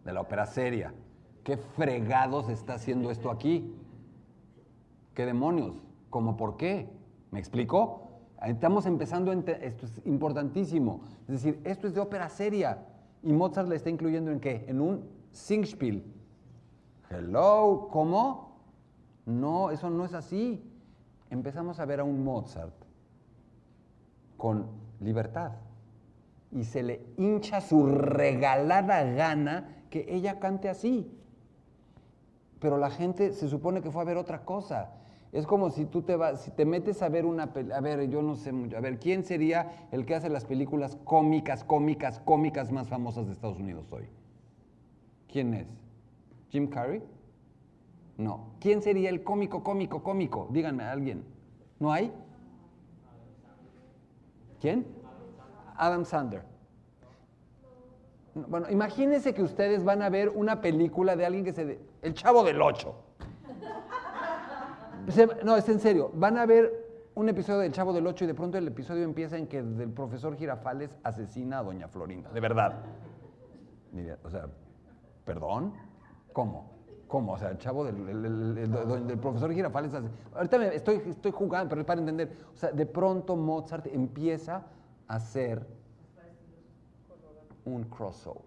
De 0.03 0.13
la 0.13 0.21
ópera 0.21 0.45
seria. 0.45 0.93
¿Qué 1.43 1.57
fregados 1.57 2.49
está 2.49 2.75
haciendo 2.75 3.11
esto 3.11 3.31
aquí? 3.31 3.75
¿Qué 5.13 5.25
demonios? 5.25 5.75
¿Cómo 6.09 6.37
por 6.37 6.57
qué? 6.57 6.89
¿Me 7.31 7.39
explico? 7.39 8.09
Estamos 8.43 8.85
empezando, 8.85 9.31
esto 9.31 9.85
es 9.85 10.01
importantísimo. 10.05 11.01
Es 11.21 11.43
decir, 11.43 11.61
esto 11.63 11.87
es 11.87 11.93
de 11.93 12.01
ópera 12.01 12.29
seria. 12.29 12.85
Y 13.23 13.33
Mozart 13.33 13.67
le 13.67 13.75
está 13.75 13.89
incluyendo 13.89 14.31
en 14.31 14.39
qué? 14.39 14.65
En 14.67 14.81
un 14.81 15.09
Singspiel. 15.31 16.03
Hello, 17.09 17.87
¿cómo? 17.91 18.59
No, 19.25 19.71
eso 19.71 19.89
no 19.89 20.05
es 20.05 20.13
así 20.13 20.61
empezamos 21.35 21.79
a 21.79 21.85
ver 21.85 21.99
a 21.99 22.03
un 22.03 22.23
Mozart 22.23 22.73
con 24.37 24.67
libertad 24.99 25.51
y 26.51 26.63
se 26.63 26.83
le 26.83 27.01
hincha 27.17 27.61
su 27.61 27.85
regalada 27.85 29.03
gana 29.03 29.83
que 29.89 30.05
ella 30.09 30.39
cante 30.39 30.69
así. 30.69 31.11
Pero 32.59 32.77
la 32.77 32.89
gente 32.89 33.31
se 33.33 33.49
supone 33.49 33.81
que 33.81 33.91
fue 33.91 34.01
a 34.01 34.05
ver 34.05 34.17
otra 34.17 34.43
cosa. 34.43 34.93
Es 35.31 35.45
como 35.45 35.69
si 35.69 35.85
tú 35.85 36.01
te 36.01 36.15
vas, 36.15 36.41
si 36.41 36.51
te 36.51 36.65
metes 36.65 37.01
a 37.01 37.09
ver 37.09 37.25
una, 37.25 37.51
a 37.73 37.81
ver, 37.81 38.07
yo 38.09 38.21
no 38.21 38.35
sé 38.35 38.53
mucho, 38.53 38.77
a 38.77 38.79
ver, 38.79 38.99
¿quién 38.99 39.25
sería 39.25 39.87
el 39.91 40.05
que 40.05 40.15
hace 40.15 40.29
las 40.29 40.45
películas 40.45 40.97
cómicas, 41.03 41.65
cómicas, 41.65 42.19
cómicas 42.19 42.71
más 42.71 42.87
famosas 42.87 43.27
de 43.27 43.33
Estados 43.33 43.59
Unidos 43.59 43.91
hoy? 43.91 44.07
¿Quién 45.27 45.53
es? 45.53 45.67
¿Jim 46.51 46.67
Carrey? 46.67 47.03
No. 48.17 48.55
¿Quién 48.59 48.81
sería 48.81 49.09
el 49.09 49.23
cómico, 49.23 49.63
cómico, 49.63 50.01
cómico? 50.01 50.47
Díganme 50.51 50.83
a 50.83 50.91
alguien. 50.91 51.25
¿No 51.79 51.91
hay? 51.91 52.13
¿Quién? 54.61 54.85
Adam 55.75 56.05
Sander. 56.05 56.43
Bueno, 58.33 58.69
imagínense 58.69 59.33
que 59.33 59.41
ustedes 59.41 59.83
van 59.83 60.01
a 60.01 60.09
ver 60.09 60.29
una 60.29 60.61
película 60.61 61.15
de 61.15 61.25
alguien 61.25 61.45
que 61.45 61.53
se... 61.53 61.79
El 62.01 62.13
Chavo 62.13 62.43
del 62.43 62.61
Ocho. 62.61 62.95
No, 65.43 65.55
es 65.55 65.69
en 65.69 65.79
serio. 65.79 66.11
Van 66.13 66.37
a 66.37 66.45
ver 66.45 67.09
un 67.15 67.29
episodio 67.29 67.59
del 67.59 67.71
Chavo 67.71 67.93
del 67.93 68.07
Ocho 68.07 68.25
y 68.25 68.27
de 68.27 68.33
pronto 68.33 68.57
el 68.57 68.67
episodio 68.67 69.03
empieza 69.03 69.37
en 69.37 69.47
que 69.47 69.59
el 69.59 69.89
profesor 69.93 70.35
Girafales 70.35 70.97
asesina 71.03 71.59
a 71.59 71.63
Doña 71.63 71.87
Florinda. 71.87 72.29
De 72.31 72.39
verdad. 72.39 72.83
o 74.23 74.29
sea, 74.29 74.47
¿perdón? 75.23 75.73
¿Cómo? 76.33 76.74
¿Cómo? 77.07 77.33
O 77.33 77.37
sea, 77.37 77.49
el 77.51 77.57
chavo 77.57 77.85
del, 77.85 79.19
profesor 79.21 79.53
Girafales 79.53 79.93
hace... 79.93 80.07
Ahorita 80.33 80.57
me 80.57 80.75
estoy, 80.75 81.01
estoy 81.07 81.31
jugando, 81.31 81.69
pero 81.69 81.81
es 81.81 81.87
para 81.87 81.99
entender. 81.99 82.35
O 82.53 82.57
sea, 82.57 82.71
de 82.71 82.85
pronto 82.85 83.35
Mozart 83.35 83.87
empieza 83.87 84.63
a 85.07 85.15
hacer 85.15 85.65
un 87.65 87.83
crossover. 87.83 88.43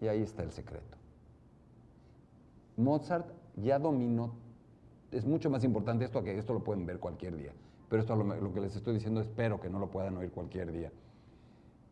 Y 0.00 0.08
ahí 0.08 0.22
está 0.22 0.42
el 0.42 0.52
secreto. 0.52 0.96
Mozart 2.76 3.26
ya 3.56 3.78
dominó, 3.78 4.32
es 5.10 5.26
mucho 5.26 5.50
más 5.50 5.62
importante 5.64 6.04
esto 6.04 6.22
que 6.22 6.38
esto 6.38 6.54
lo 6.54 6.64
pueden 6.64 6.86
ver 6.86 6.98
cualquier 6.98 7.36
día, 7.36 7.52
pero 7.90 8.00
esto 8.00 8.16
lo, 8.16 8.24
lo 8.24 8.52
que 8.54 8.60
les 8.60 8.74
estoy 8.74 8.94
diciendo 8.94 9.20
espero 9.20 9.60
que 9.60 9.68
no 9.68 9.78
lo 9.78 9.90
puedan 9.90 10.16
oír 10.16 10.30
cualquier 10.30 10.72
día. 10.72 10.90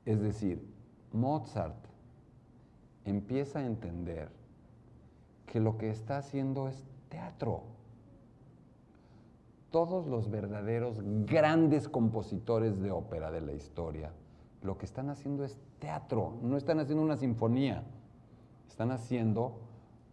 Es 0.06 0.20
decir, 0.22 0.66
Mozart 1.12 1.76
empieza 3.04 3.58
a 3.58 3.66
entender 3.66 4.30
que 5.48 5.60
lo 5.60 5.76
que 5.78 5.90
está 5.90 6.18
haciendo 6.18 6.68
es 6.68 6.84
teatro. 7.08 7.62
Todos 9.70 10.06
los 10.06 10.30
verdaderos 10.30 11.00
grandes 11.26 11.88
compositores 11.88 12.80
de 12.80 12.90
ópera 12.90 13.30
de 13.30 13.40
la 13.40 13.52
historia, 13.52 14.12
lo 14.62 14.78
que 14.78 14.86
están 14.86 15.10
haciendo 15.10 15.44
es 15.44 15.58
teatro, 15.78 16.38
no 16.42 16.56
están 16.56 16.80
haciendo 16.80 17.02
una 17.02 17.16
sinfonía, 17.16 17.82
están 18.68 18.90
haciendo 18.90 19.58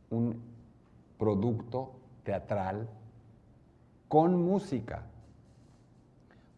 un 0.10 0.42
producto 1.18 1.92
teatral 2.24 2.89
con 4.08 4.42
música. 4.42 5.06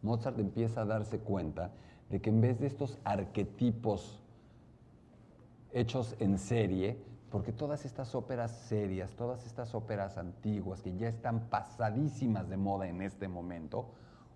Mozart 0.01 0.39
empieza 0.39 0.81
a 0.81 0.86
darse 0.86 1.19
cuenta 1.19 1.72
de 2.10 2.22
que 2.22 2.29
en 2.29 2.41
vez 2.41 2.60
de 2.60 2.67
estos 2.67 2.98
arquetipos 3.03 4.22
hechos 5.74 6.15
en 6.19 6.38
serie, 6.38 6.98
porque 7.31 7.51
todas 7.51 7.86
estas 7.86 8.15
óperas 8.15 8.51
serias, 8.51 9.12
todas 9.12 9.46
estas 9.46 9.75
óperas 9.75 10.17
antiguas 10.17 10.81
que 10.81 10.96
ya 10.96 11.10
están 11.10 11.50
pasadísimas 11.50 12.48
de 12.50 12.57
moda 12.57 12.88
en 12.88 13.01
este 13.01 13.27
momento, 13.27 13.88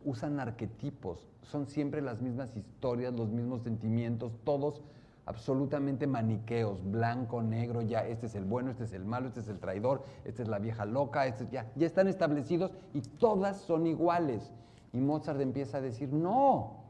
usan 0.04 0.40
arquetipos, 0.40 1.28
son 1.44 1.68
siempre 1.68 2.02
las 2.02 2.22
mismas 2.22 2.56
historias, 2.58 3.14
los 3.14 3.30
mismos 3.30 3.62
sentimientos, 3.62 4.34
todos 4.44 4.82
absolutamente 5.26 6.08
maniqueos, 6.08 6.80
blanco, 6.92 7.42
negro, 7.42 7.82
ya 7.82 8.06
este 8.06 8.26
es 8.26 8.36
el 8.36 8.44
bueno, 8.44 8.72
este 8.72 8.86
es 8.86 8.94
el 8.94 9.06
malo, 9.06 9.28
este 9.28 9.42
es 9.42 9.48
el 9.48 9.60
traidor, 9.60 10.04
esta 10.26 10.42
es 10.42 10.48
la 10.48 10.60
vieja 10.60 10.86
loca, 10.86 11.28
este, 11.28 11.48
ya, 11.52 11.72
ya 11.76 11.86
están 11.86 12.08
establecidos 12.08 12.72
y 12.94 13.02
todas 13.02 13.58
son 13.58 13.88
iguales. 13.88 14.52
Y 14.92 15.00
Mozart 15.00 15.40
empieza 15.40 15.78
a 15.78 15.82
decir, 15.82 16.12
no, 16.12 16.82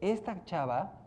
esta 0.00 0.44
chava 0.44 1.03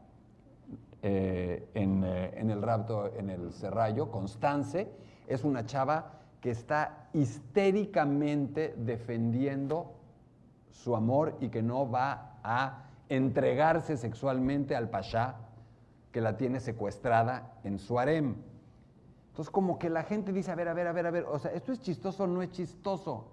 eh, 1.10 1.70
en, 1.74 2.04
eh, 2.04 2.34
en, 2.36 2.50
el 2.50 2.62
rapto, 2.62 3.16
en 3.16 3.30
el 3.30 3.54
serrallo, 3.54 4.12
Constance, 4.12 4.92
es 5.26 5.46
una 5.46 5.66
chava 5.66 6.20
que 6.42 6.50
está 6.50 7.08
histéricamente 7.14 8.76
defendiendo 8.76 9.94
su 10.70 10.98
amor 10.98 11.38
y 11.40 11.48
que 11.48 11.64
no 11.64 11.90
va 11.90 12.40
a 12.44 12.90
entregarse 13.08 13.96
sexualmente 13.96 14.76
al 14.76 14.90
pasha 14.90 15.38
que 16.12 16.20
la 16.20 16.36
tiene 16.36 16.60
secuestrada 16.60 17.54
en 17.64 17.80
su 17.80 17.98
harem. 17.98 18.36
Entonces 19.30 19.50
como 19.50 19.80
que 19.80 19.90
la 19.90 20.04
gente 20.04 20.34
dice, 20.34 20.52
a 20.52 20.56
ver, 20.56 20.68
a 20.68 20.74
ver, 20.74 20.88
a 20.88 20.92
ver, 20.92 21.08
a 21.08 21.12
ver, 21.12 21.24
o 21.24 21.40
sea, 21.40 21.54
¿esto 21.54 21.72
es 21.72 21.80
chistoso 21.80 22.26
o 22.26 22.28
no 22.28 22.42
es 22.42 22.52
chistoso? 22.52 23.30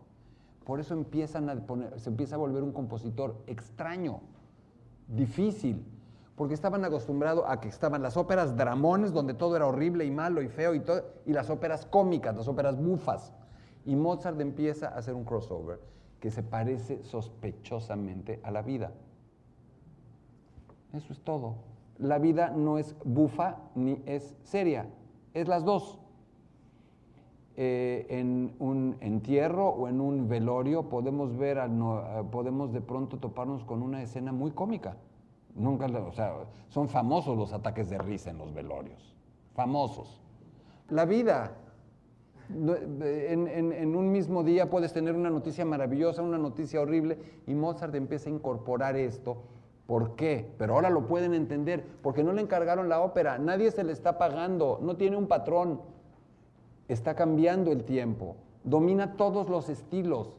Por 0.65 0.79
eso 0.79 0.95
empiezan 0.95 1.51
a 1.51 1.57
poner, 1.57 1.99
se 1.99 2.09
empieza 2.09 2.37
a 2.37 2.39
volver 2.39 2.63
un 2.63 2.71
compositor 2.71 3.43
extraño, 3.49 4.21
difícil, 5.09 5.85
porque 6.37 6.55
estaban 6.55 6.85
acostumbrados 6.85 7.45
a 7.47 7.61
que 7.61 7.69
estaban 7.69 8.03
las 8.03 8.17
óperas 8.17 8.57
dramones, 8.57 9.13
donde 9.13 9.35
todo 9.35 9.55
era 9.57 9.67
horrible 9.67 10.05
y 10.05 10.11
malo 10.11 10.43
y 10.43 10.49
feo, 10.49 10.75
y, 10.75 10.81
todo, 10.81 11.03
y 11.27 11.33
las 11.33 11.49
óperas 11.49 11.87
cómicas, 11.87 12.37
las 12.37 12.49
óperas 12.49 12.77
bufas. 12.77 13.33
Y 13.85 13.95
Mozart 13.95 14.41
empieza 14.41 14.89
a 14.89 14.99
hacer 14.99 15.15
un 15.15 15.25
crossover 15.25 15.79
que 16.19 16.31
se 16.31 16.43
parece 16.43 17.05
sospechosamente 17.05 18.41
a 18.43 18.51
la 18.51 18.63
vida. 18.63 18.93
Eso 20.93 21.13
es 21.13 21.21
todo. 21.21 21.57
La 21.99 22.19
vida 22.19 22.51
no 22.51 22.79
es 22.79 22.97
bufa 23.05 23.59
ni 23.75 24.03
es 24.07 24.35
seria, 24.43 24.87
es 25.35 25.47
las 25.47 25.65
dos. 25.65 26.01
Eh, 27.57 28.07
en 28.09 28.57
un 28.59 28.97
entierro 29.01 29.69
o 29.69 29.87
en 29.87 30.01
un 30.01 30.29
velorio 30.29 30.89
podemos 30.89 31.37
ver, 31.37 31.59
eh, 31.59 32.25
podemos 32.33 32.73
de 32.73 32.81
pronto 32.81 33.19
toparnos 33.19 33.63
con 33.63 33.81
una 33.81 34.03
escena 34.03 34.33
muy 34.33 34.51
cómica. 34.51 34.97
Nunca, 35.55 35.87
o 35.87 36.13
sea, 36.13 36.35
son 36.69 36.89
famosos 36.89 37.37
los 37.37 37.53
ataques 37.53 37.89
de 37.89 37.99
risa 37.99 38.31
en 38.31 38.39
los 38.39 38.53
velorios, 38.53 39.17
famosos. 39.55 40.21
La 40.91 41.05
vida, 41.05 41.53
en, 42.51 43.47
en, 43.49 43.97
un 43.97 44.11
mismo 44.11 44.43
día 44.43 44.69
puedes 44.69 44.93
tener 44.93 45.15
una 45.15 45.31
noticia 45.31 45.65
maravillosa, 45.65 46.23
una 46.23 46.39
noticia 46.39 46.81
horrible, 46.81 47.19
y 47.47 47.55
Mozart 47.55 47.95
empieza 47.95 48.29
a 48.29 48.33
incorporar 48.33 48.97
esto. 48.97 49.43
¿Por 49.87 50.17
qué? 50.17 50.51
Pero 50.59 50.75
ahora 50.75 50.91
lo 50.91 51.07
pueden 51.07 51.35
entender, 51.35 51.85
porque 52.03 52.25
no 52.25 52.33
le 52.33 52.43
encargaron 52.43 52.89
la 52.89 53.01
ópera, 53.01 53.39
nadie 53.39 53.71
se 53.71 53.85
le 53.85 53.93
está 53.93 54.19
pagando, 54.19 54.81
no 54.83 54.97
tiene 54.97 55.17
un 55.17 55.29
patrón, 55.29 55.83
está 56.89 57.15
cambiando 57.15 57.71
el 57.71 57.85
tiempo, 57.85 58.37
domina 58.65 59.17
todos 59.17 59.49
los 59.49 59.69
estilos, 59.69 60.35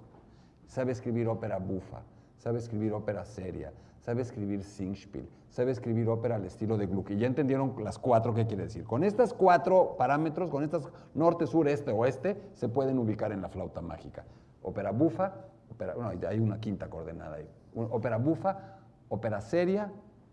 sabe 0.67 0.91
escribir 0.91 1.27
ópera 1.27 1.59
bufa, 1.59 2.01
sabe 2.37 2.57
escribir 2.57 2.93
ópera 2.93 3.23
seria, 3.23 3.71
sabe 4.05 4.21
escribir 4.21 4.63
Singspiel, 4.63 5.27
sabe 5.49 5.71
escribir 5.71 6.07
ópera 6.09 6.35
al 6.35 6.45
estilo 6.45 6.77
de 6.77 6.85
Gluck. 6.85 7.09
Y 7.09 7.17
ya 7.17 7.25
entendieron 7.25 7.73
las 7.83 7.97
cuatro 7.97 8.35
qué 8.35 8.45
quiere 8.45 8.63
decir. 8.63 8.83
Con 8.83 9.03
estas 9.03 9.33
cuatro 9.33 9.95
parámetros, 9.97 10.51
con 10.51 10.63
estas 10.63 10.87
norte, 11.15 11.47
sur, 11.47 11.67
este, 11.67 11.91
oeste, 11.91 12.39
se 12.53 12.69
pueden 12.69 12.99
ubicar 12.99 13.31
en 13.31 13.41
la 13.41 13.49
flauta 13.49 13.81
mágica. 13.81 14.23
Ópera 14.61 14.91
bufa, 14.91 15.33
ópera, 15.71 15.95
bueno, 15.95 16.11
hay 16.27 16.39
una 16.39 16.59
quinta 16.59 16.87
coordenada 16.87 17.37
ahí. 17.37 17.49
Ópera 17.73 18.17
bufa, 18.17 18.77
ópera 19.09 19.41
seria, 19.41 19.91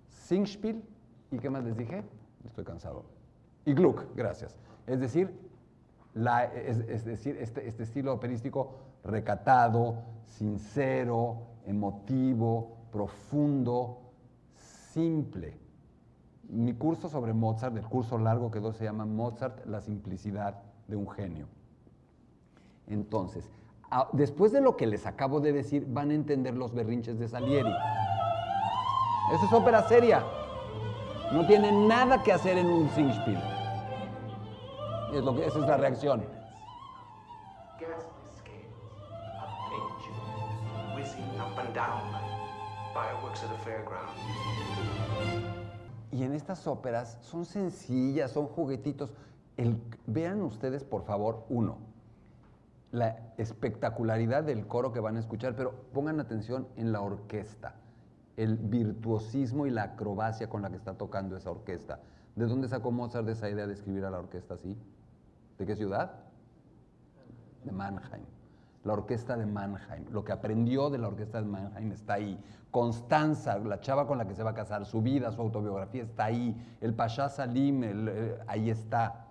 Singspiel, 0.09 0.85
¿y 1.31 1.39
qué 1.39 1.49
más 1.49 1.65
les 1.65 1.77
dije? 1.77 2.03
Estoy 2.45 2.65
cansado. 2.65 3.05
Y 3.65 3.73
Gluck, 3.73 4.05
gracias. 4.15 4.59
Es 4.87 5.01
decir, 5.01 5.35
es, 6.55 7.05
decir 7.07 7.39
este, 7.39 7.67
este 7.67 7.85
estilo 7.85 8.13
operístico 8.13 8.75
recatado, 9.03 10.03
sincero, 10.25 11.39
emotivo, 11.65 12.82
profundo, 12.93 13.99
simple. 14.93 15.59
Mi 16.49 16.75
curso 16.75 17.09
sobre 17.09 17.33
Mozart, 17.33 17.77
el 17.77 17.85
curso 17.85 18.19
largo 18.19 18.51
que 18.51 18.61
se 18.73 18.85
llama 18.85 19.07
Mozart, 19.07 19.65
la 19.67 19.81
simplicidad 19.81 20.63
de 20.87 20.97
un 20.97 21.11
genio. 21.11 21.47
Entonces, 22.87 23.51
después 24.13 24.53
de 24.53 24.61
lo 24.61 24.77
que 24.77 24.87
les 24.87 25.07
acabo 25.07 25.41
de 25.41 25.53
decir, 25.53 25.87
van 25.89 26.11
a 26.11 26.15
entender 26.15 26.55
los 26.55 26.75
berrinches 26.75 27.19
de 27.19 27.29
Salieri. 27.29 27.73
Esa 29.33 29.47
es 29.47 29.53
ópera 29.53 29.89
seria. 29.89 30.23
No 31.33 31.47
tiene 31.47 31.73
nada 31.73 32.23
que 32.23 32.33
hacer 32.33 32.59
en 32.59 32.67
un 32.67 32.91
Singspiel. 32.91 33.41
Es 35.15 35.25
lo 35.25 35.35
que, 35.35 35.47
esa 35.47 35.59
es 35.59 35.67
la 35.67 35.77
reacción. 35.79 36.23
Y 46.11 46.23
en 46.25 46.33
estas 46.35 46.67
óperas 46.67 47.19
son 47.23 47.45
sencillas, 47.45 48.31
son 48.31 48.47
juguetitos. 48.47 49.15
vean 50.07 50.43
ustedes, 50.43 50.85
por 50.85 51.05
favor, 51.05 51.45
uno, 51.49 51.79
la 52.91 53.33
espectacularidad 53.39 54.45
del 54.45 54.67
coro 54.67 54.93
que 54.93 55.01
van 55.01 55.17
a 55.17 55.21
escuchar, 55.21 55.57
pero 55.57 55.73
pongan 55.93 56.21
atención 56.21 56.69
en 56.77 56.93
la 56.93 57.01
orquesta, 57.01 57.75
el 58.37 58.57
virtuosismo 58.57 59.67
y 59.67 59.71
la 59.71 59.85
acrobacia 59.85 60.51
con 60.51 60.63
la 60.63 60.71
que 60.71 60.77
está 60.77 60.95
tocando 60.95 61.37
esa 61.37 61.51
orquesta. 61.51 62.01
¿De 62.37 62.47
dónde 62.47 62.69
sacó 62.69 62.91
Mozart 62.91 63.29
esa 63.29 63.49
idea 63.49 63.67
de 63.67 63.75
escribir 63.75 64.05
a 64.05 64.11
la 64.11 64.19
orquesta 64.19 64.55
así? 64.55 64.77
¿De 65.59 65.67
qué 65.67 65.77
ciudad? 65.77 66.13
De 67.65 67.73
Mannheim 67.73 68.42
la 68.85 68.95
orquesta 68.95 69.37
de 69.37 69.47
Mannheim. 69.47 70.07
Lo 70.11 70.25
que 70.25 70.33
aprendió 70.33 70.91
de 70.91 70.99
la 70.99 71.09
orquesta 71.09 71.41
de 71.41 71.47
Mannheim 71.47 71.93
está 71.93 72.15
ahí. 72.15 72.39
Constanza, 72.71 73.59
la 73.59 73.81
chava 73.81 74.07
con 74.07 74.19
la 74.19 74.27
que 74.27 74.35
se 74.35 74.43
va 74.43 74.51
a 74.51 74.55
casar, 74.55 74.87
su 74.87 75.03
vida, 75.03 75.31
su 75.31 75.41
autobiografía 75.41 76.03
está 76.03 76.25
ahí. 76.25 76.57
El 76.81 76.95
Pasha 76.95 77.29
Salim, 77.29 77.83
eh, 77.85 78.39
ahí 78.47 78.71
está. 78.71 79.27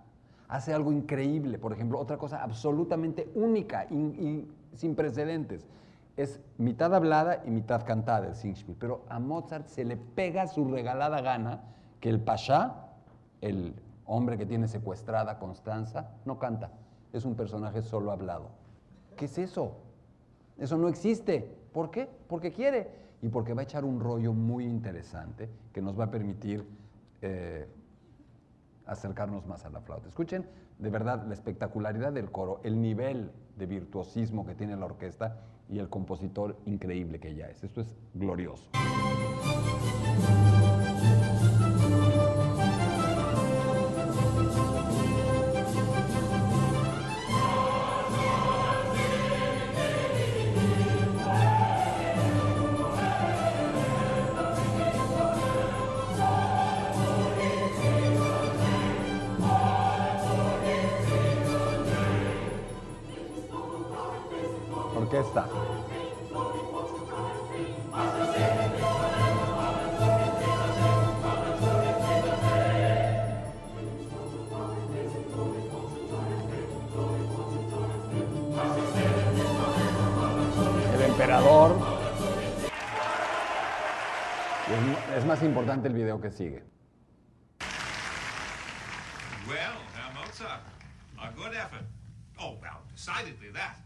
Hace 0.48 0.74
algo 0.74 0.92
increíble, 0.92 1.58
por 1.58 1.74
ejemplo, 1.74 2.00
otra 2.00 2.18
cosa 2.18 2.44
absolutamente 2.44 3.32
única 3.36 3.86
y, 3.86 4.48
sin 4.76 4.96
precedentes. 4.96 5.68
Es 6.18 6.40
mitad 6.58 6.94
hablada 6.94 7.42
y 7.46 7.52
mitad 7.52 7.86
cantada 7.86 8.28
el 8.28 8.36
Singspiel. 8.36 8.78
Pero 8.80 9.06
a 9.10 9.20
Mozart 9.20 9.68
se 9.68 9.86
le 9.86 9.98
pega 9.98 10.48
su 10.48 10.66
regalada 10.66 11.22
gana 11.22 11.62
que 12.00 12.10
el 12.10 12.20
Pasha, 12.20 12.90
el 13.40 13.74
hombre 14.06 14.38
que 14.38 14.46
tiene 14.46 14.68
secuestrada 14.68 15.40
Constanza, 15.40 16.12
no 16.26 16.38
canta. 16.38 16.72
Es 17.14 17.26
un 17.26 17.36
personaje 17.36 17.82
solo 17.82 18.12
hablado. 18.12 18.61
¿Qué 19.22 19.26
es 19.26 19.38
eso? 19.38 19.78
Eso 20.58 20.80
no 20.80 20.88
existe. 20.88 21.48
¿Por 21.72 21.92
qué? 21.92 22.10
Porque 22.28 22.52
quiere. 22.52 22.90
Y 23.22 23.30
porque 23.30 23.54
va 23.54 23.62
a 23.62 23.66
echar 23.66 23.86
un 23.86 24.00
rollo 24.00 24.34
muy 24.34 24.66
interesante 24.66 25.48
que 25.72 25.80
nos 25.80 26.00
va 26.00 26.06
a 26.06 26.10
permitir 26.10 26.66
eh, 27.22 27.68
acercarnos 28.88 29.46
más 29.46 29.64
a 29.64 29.70
la 29.70 29.80
flauta. 29.80 30.08
Escuchen, 30.08 30.48
de 30.80 30.90
verdad, 30.90 31.24
la 31.28 31.36
espectacularidad 31.36 32.12
del 32.12 32.32
coro, 32.32 32.62
el 32.64 32.82
nivel 32.82 33.30
de 33.60 33.68
virtuosismo 33.68 34.44
que 34.44 34.56
tiene 34.56 34.76
la 34.76 34.86
orquesta 34.86 35.42
y 35.70 35.78
el 35.78 35.88
compositor 35.88 36.58
increíble 36.66 37.20
que 37.20 37.30
ella 37.30 37.48
es. 37.48 37.64
Esto 37.64 37.82
es 37.82 37.96
glorioso. 38.16 38.72
Sigue. 86.34 86.62
Well, 89.48 89.76
now 89.96 90.22
Mozart, 90.22 90.62
a 91.22 91.32
good 91.36 91.56
effort. 91.56 91.86
Oh, 92.40 92.58
well, 92.62 92.82
decidedly 92.96 93.50
that. 93.54 93.78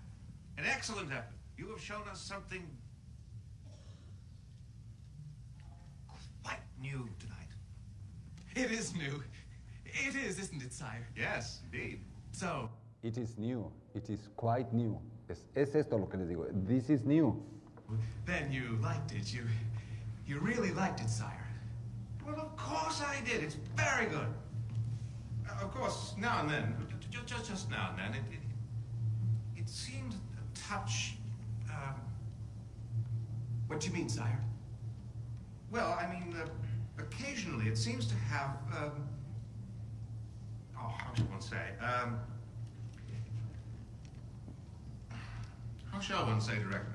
An 0.58 0.65
excellent 0.65 1.12
effort. 1.12 1.34
You 1.58 1.69
have 1.69 1.81
shown 1.81 2.03
us 2.12 2.21
something 2.21 2.63
quite 6.43 6.60
new 6.81 7.10
tonight. 7.19 7.49
It 8.55 8.71
is 8.71 8.93
new. 8.95 9.23
It 9.86 10.15
is, 10.15 10.39
isn't 10.39 10.62
it, 10.62 10.73
sire? 10.73 11.08
Yes, 11.15 11.62
indeed. 11.71 12.01
So, 12.31 12.69
It 13.03 13.17
is 13.17 13.38
new. 13.38 13.71
It 13.93 14.10
is 14.10 14.29
quite 14.36 14.73
new. 14.73 14.99
Es, 15.29 15.39
es 15.55 15.73
esto 15.75 15.97
lo 15.97 16.05
que 16.08 16.17
les 16.19 16.27
digo. 16.27 16.45
This 16.67 16.89
is 16.89 17.05
new. 17.05 17.41
then 18.25 18.51
you 18.51 18.77
liked 18.81 19.12
it. 19.13 19.34
You, 19.34 19.43
you 20.25 20.39
really 20.39 20.71
liked 20.71 21.01
it, 21.01 21.10
sire. 21.10 21.44
Well, 22.25 22.35
of 22.39 22.55
course 22.57 23.01
I 23.01 23.21
did. 23.25 23.43
It's 23.43 23.57
very 23.75 24.07
good. 24.07 24.27
Uh, 25.47 25.63
of 25.63 25.71
course, 25.73 26.13
now 26.17 26.41
and 26.41 26.49
then, 26.49 26.75
just, 27.11 27.25
just, 27.27 27.49
just 27.49 27.69
now 27.69 27.89
and 27.91 27.99
then, 27.99 28.21
it, 28.21 28.33
it, 28.33 29.61
it 29.61 29.69
seems 29.69 30.15
a 30.15 30.57
touch. 30.57 31.15
Um, 31.69 31.95
What 33.67 33.79
do 33.79 33.88
you 33.88 33.93
mean, 33.93 34.09
sire? 34.09 34.39
well, 35.71 35.97
I 35.99 36.07
mean, 36.11 36.35
uh, 36.41 36.47
occasionally 37.01 37.67
it 37.67 37.77
seems 37.77 38.05
to 38.07 38.15
have. 38.15 38.51
Um, 38.75 38.91
oh, 40.77 40.93
how 40.97 41.13
shall 41.15 41.25
one 41.25 41.41
say? 41.41 41.73
Um, 41.81 42.19
how 45.91 45.99
shall 45.99 46.25
one 46.25 46.39
say 46.41 46.55
directly? 46.59 46.91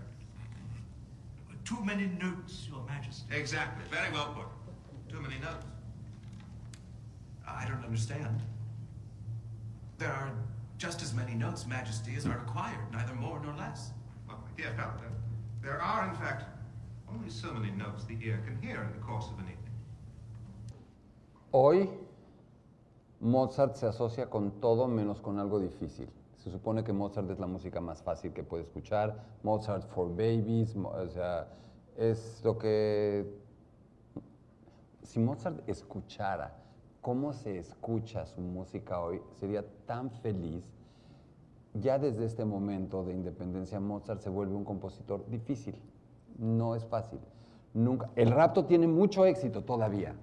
Too 1.64 1.84
many 1.84 2.06
notes, 2.06 2.66
Your 2.68 2.84
Majesty. 2.86 3.26
Exactly. 3.36 3.84
Very 3.90 4.10
well 4.12 4.32
put. 4.34 4.46
Too 5.10 5.20
many 5.20 5.40
notes. 5.40 5.66
I 7.44 7.66
don't 7.66 7.84
understand. 7.84 8.40
There 9.98 10.08
are 10.08 10.30
just 10.78 11.02
as 11.02 11.12
many 11.12 11.34
notes, 11.34 11.66
Majesty, 11.66 12.14
as 12.16 12.26
are 12.26 12.38
required, 12.38 12.78
neither 12.92 13.14
more 13.14 13.40
nor 13.40 13.54
less. 13.54 13.90
Well, 14.28 14.38
my 14.44 14.52
dear 14.56 14.72
fellow, 14.76 14.94
there, 15.00 15.10
there 15.62 15.82
are, 15.82 16.08
in 16.08 16.14
fact, 16.14 16.44
only 17.12 17.28
so 17.28 17.52
many 17.52 17.72
notes 17.72 18.04
the 18.04 18.16
ear 18.22 18.40
can 18.46 18.56
hear 18.62 18.84
in 18.84 18.92
the 18.92 19.04
course 19.04 19.26
of 19.26 19.38
an 19.40 19.46
evening. 19.46 19.56
Hoy 21.52 21.88
Mozart 23.20 23.74
se 23.74 23.86
asocia 23.86 24.30
con 24.30 24.60
todo 24.60 24.86
menos 24.86 25.20
con 25.20 25.40
algo 25.40 25.58
difícil. 25.58 26.08
Se 26.36 26.50
supone 26.50 26.84
que 26.84 26.92
Mozart 26.92 27.28
es 27.30 27.40
la 27.40 27.48
música 27.48 27.80
más 27.80 28.00
fácil 28.00 28.32
que 28.32 28.44
puede 28.44 28.62
escuchar. 28.62 29.16
Mozart 29.42 29.92
for 29.92 30.08
Babies, 30.08 30.76
o 30.76 31.08
sea, 31.08 31.48
es 31.98 32.40
lo 32.44 32.56
que... 32.56 33.49
Si 35.10 35.18
Mozart 35.18 35.68
escuchara 35.68 36.54
cómo 37.00 37.32
se 37.32 37.58
escucha 37.58 38.26
su 38.26 38.40
música 38.40 39.00
hoy, 39.00 39.20
sería 39.40 39.64
tan 39.84 40.08
feliz. 40.08 40.62
Ya 41.74 41.98
desde 41.98 42.24
este 42.26 42.44
momento 42.44 43.02
de 43.02 43.14
independencia, 43.14 43.80
Mozart 43.80 44.20
se 44.20 44.30
vuelve 44.30 44.54
un 44.54 44.64
compositor 44.64 45.28
difícil. 45.28 45.74
No 46.38 46.76
es 46.76 46.84
fácil. 46.84 47.18
Nunca. 47.74 48.08
El 48.14 48.30
rapto 48.30 48.66
tiene 48.66 48.86
mucho 48.86 49.26
éxito 49.26 49.64
todavía, 49.64 50.14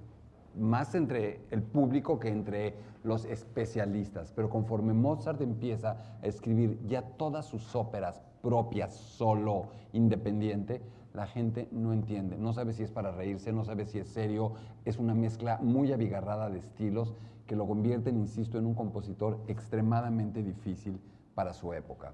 más 0.57 0.95
entre 0.95 1.41
el 1.51 1.63
público 1.63 2.17
que 2.17 2.29
entre 2.29 2.75
los 3.03 3.25
especialistas. 3.25 4.31
Pero 4.31 4.49
conforme 4.49 4.93
Mozart 4.93 5.41
empieza 5.41 6.17
a 6.21 6.25
escribir 6.25 6.79
ya 6.87 7.01
todas 7.01 7.45
sus 7.45 7.75
óperas 7.75 8.21
propias, 8.41 8.95
solo, 8.95 9.67
independiente, 9.91 10.81
la 11.17 11.25
gente 11.25 11.67
no 11.71 11.93
entiende. 11.93 12.37
No 12.37 12.53
sabe 12.53 12.73
si 12.73 12.83
es 12.83 12.91
para 12.91 13.11
reírse, 13.11 13.51
no 13.51 13.65
sabe 13.65 13.87
si 13.87 13.97
es 13.97 14.07
serio. 14.07 14.53
Es 14.85 14.99
una 14.99 15.15
mezcla 15.15 15.57
muy 15.63 15.91
abigarrada 15.91 16.47
de 16.47 16.59
estilos 16.59 17.15
que 17.47 17.55
lo 17.55 17.65
convierten, 17.65 18.17
insisto, 18.17 18.59
en 18.59 18.67
un 18.67 18.75
compositor 18.75 19.39
extremadamente 19.47 20.43
difícil 20.43 20.99
para 21.33 21.53
su 21.53 21.73
época. 21.73 22.13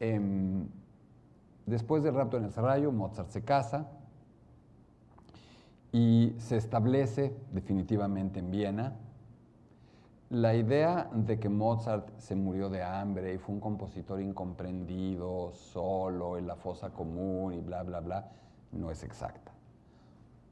Em, 0.00 0.66
después 1.66 2.02
del 2.02 2.14
rapto 2.14 2.38
en 2.38 2.44
el 2.44 2.52
Serrallo, 2.52 2.90
Mozart 2.90 3.28
se 3.28 3.42
casa 3.44 3.90
y 5.92 6.32
se 6.38 6.56
establece 6.56 7.36
definitivamente 7.52 8.38
en 8.38 8.50
Viena. 8.50 8.96
La 10.32 10.54
idea 10.54 11.10
de 11.12 11.38
que 11.38 11.50
Mozart 11.50 12.08
se 12.16 12.34
murió 12.34 12.70
de 12.70 12.82
hambre 12.82 13.34
y 13.34 13.36
fue 13.36 13.54
un 13.54 13.60
compositor 13.60 14.18
incomprendido, 14.18 15.52
solo, 15.52 16.38
en 16.38 16.46
la 16.46 16.56
fosa 16.56 16.88
común 16.88 17.52
y 17.52 17.60
bla, 17.60 17.82
bla, 17.82 18.00
bla, 18.00 18.30
no 18.70 18.90
es 18.90 19.02
exacta. 19.02 19.52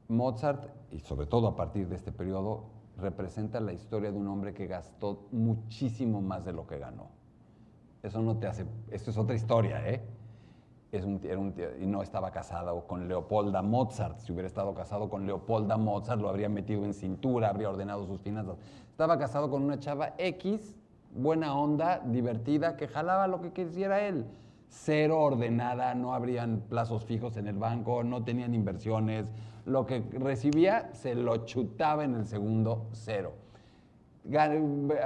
Mozart, 0.07 0.69
y 0.91 0.99
sobre 0.99 1.25
todo 1.25 1.47
a 1.47 1.55
partir 1.55 1.87
de 1.87 1.95
este 1.95 2.11
periodo, 2.11 2.65
representa 2.99 3.59
la 3.59 3.73
historia 3.73 4.11
de 4.11 4.19
un 4.19 4.27
hombre 4.27 4.53
que 4.53 4.67
gastó 4.67 5.25
muchísimo 5.31 6.21
más 6.21 6.45
de 6.45 6.53
lo 6.53 6.67
que 6.67 6.77
ganó. 6.77 7.07
Eso 8.03 8.21
no 8.21 8.37
te 8.37 8.45
hace, 8.45 8.67
esto 8.91 9.09
es 9.09 9.17
otra 9.17 9.33
historia, 9.33 9.89
¿eh? 9.89 9.99
Era 10.91 11.07
un 11.39 11.55
y 11.79 11.85
no 11.87 12.03
estaba 12.03 12.31
casado 12.31 12.85
con 12.85 13.07
Leopolda 13.07 13.61
Mozart. 13.61 14.19
Si 14.19 14.33
hubiera 14.33 14.47
estado 14.47 14.73
casado 14.73 15.09
con 15.09 15.25
Leopolda 15.25 15.77
Mozart, 15.77 16.21
lo 16.21 16.27
habría 16.27 16.49
metido 16.49 16.83
en 16.83 16.93
cintura, 16.93 17.47
habría 17.47 17.69
ordenado 17.69 18.05
sus 18.05 18.19
finanzas. 18.19 18.57
Estaba 19.01 19.17
casado 19.17 19.49
con 19.49 19.63
una 19.63 19.79
chava 19.79 20.13
X, 20.19 20.75
buena 21.15 21.57
onda, 21.57 22.03
divertida, 22.05 22.77
que 22.77 22.87
jalaba 22.87 23.25
lo 23.25 23.41
que 23.41 23.51
quisiera 23.51 24.05
él. 24.05 24.27
Cero 24.67 25.19
ordenada, 25.21 25.95
no 25.95 26.13
habrían 26.13 26.59
plazos 26.69 27.03
fijos 27.03 27.35
en 27.35 27.47
el 27.47 27.57
banco, 27.57 28.03
no 28.03 28.23
tenían 28.23 28.53
inversiones. 28.53 29.33
Lo 29.65 29.87
que 29.87 30.03
recibía 30.19 30.93
se 30.93 31.15
lo 31.15 31.47
chutaba 31.47 32.03
en 32.03 32.13
el 32.13 32.27
segundo 32.27 32.89
cero. 32.91 33.33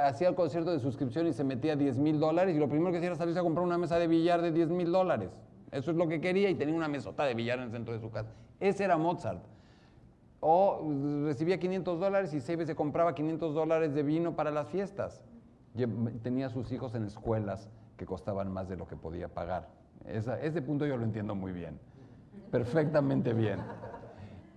Hacía 0.03 0.27
el 0.27 0.35
concierto 0.35 0.71
de 0.71 0.79
suscripción 0.79 1.27
y 1.27 1.31
se 1.31 1.45
metía 1.45 1.77
10 1.77 1.97
mil 1.99 2.19
dólares 2.19 2.53
y 2.53 2.59
lo 2.59 2.67
primero 2.67 2.91
que 2.91 2.97
hacía 2.97 3.11
era 3.11 3.15
salirse 3.15 3.39
a 3.39 3.43
comprar 3.43 3.65
una 3.65 3.77
mesa 3.77 3.97
de 3.97 4.07
billar 4.07 4.41
de 4.41 4.51
10 4.51 4.71
mil 4.71 4.91
dólares. 4.91 5.29
Eso 5.71 5.91
es 5.91 5.95
lo 5.95 6.09
que 6.09 6.19
quería 6.19 6.49
y 6.49 6.55
tenía 6.55 6.75
una 6.75 6.89
mesota 6.89 7.23
de 7.23 7.33
billar 7.33 7.59
en 7.59 7.65
el 7.67 7.71
centro 7.71 7.93
de 7.93 8.01
su 8.01 8.11
casa. 8.11 8.33
Ese 8.59 8.83
era 8.83 8.97
Mozart. 8.97 9.54
O 10.47 10.79
recibía 11.25 11.59
500 11.59 11.99
dólares 11.99 12.31
y 12.35 12.39
se 12.39 12.63
se 12.67 12.75
compraba 12.75 13.15
500 13.15 13.55
dólares 13.55 13.95
de 13.95 14.03
vino 14.03 14.35
para 14.35 14.51
las 14.51 14.67
fiestas. 14.67 15.23
Tenía 16.21 16.45
a 16.45 16.49
sus 16.51 16.71
hijos 16.71 16.93
en 16.93 17.03
escuelas 17.05 17.67
que 17.97 18.05
costaban 18.05 18.53
más 18.53 18.69
de 18.69 18.77
lo 18.77 18.87
que 18.87 18.95
podía 18.95 19.27
pagar. 19.27 19.67
Ese 20.05 20.61
punto 20.61 20.85
yo 20.85 20.97
lo 20.97 21.03
entiendo 21.03 21.33
muy 21.33 21.51
bien. 21.51 21.79
Perfectamente 22.51 23.33
bien. 23.33 23.57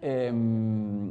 Em, 0.02 1.10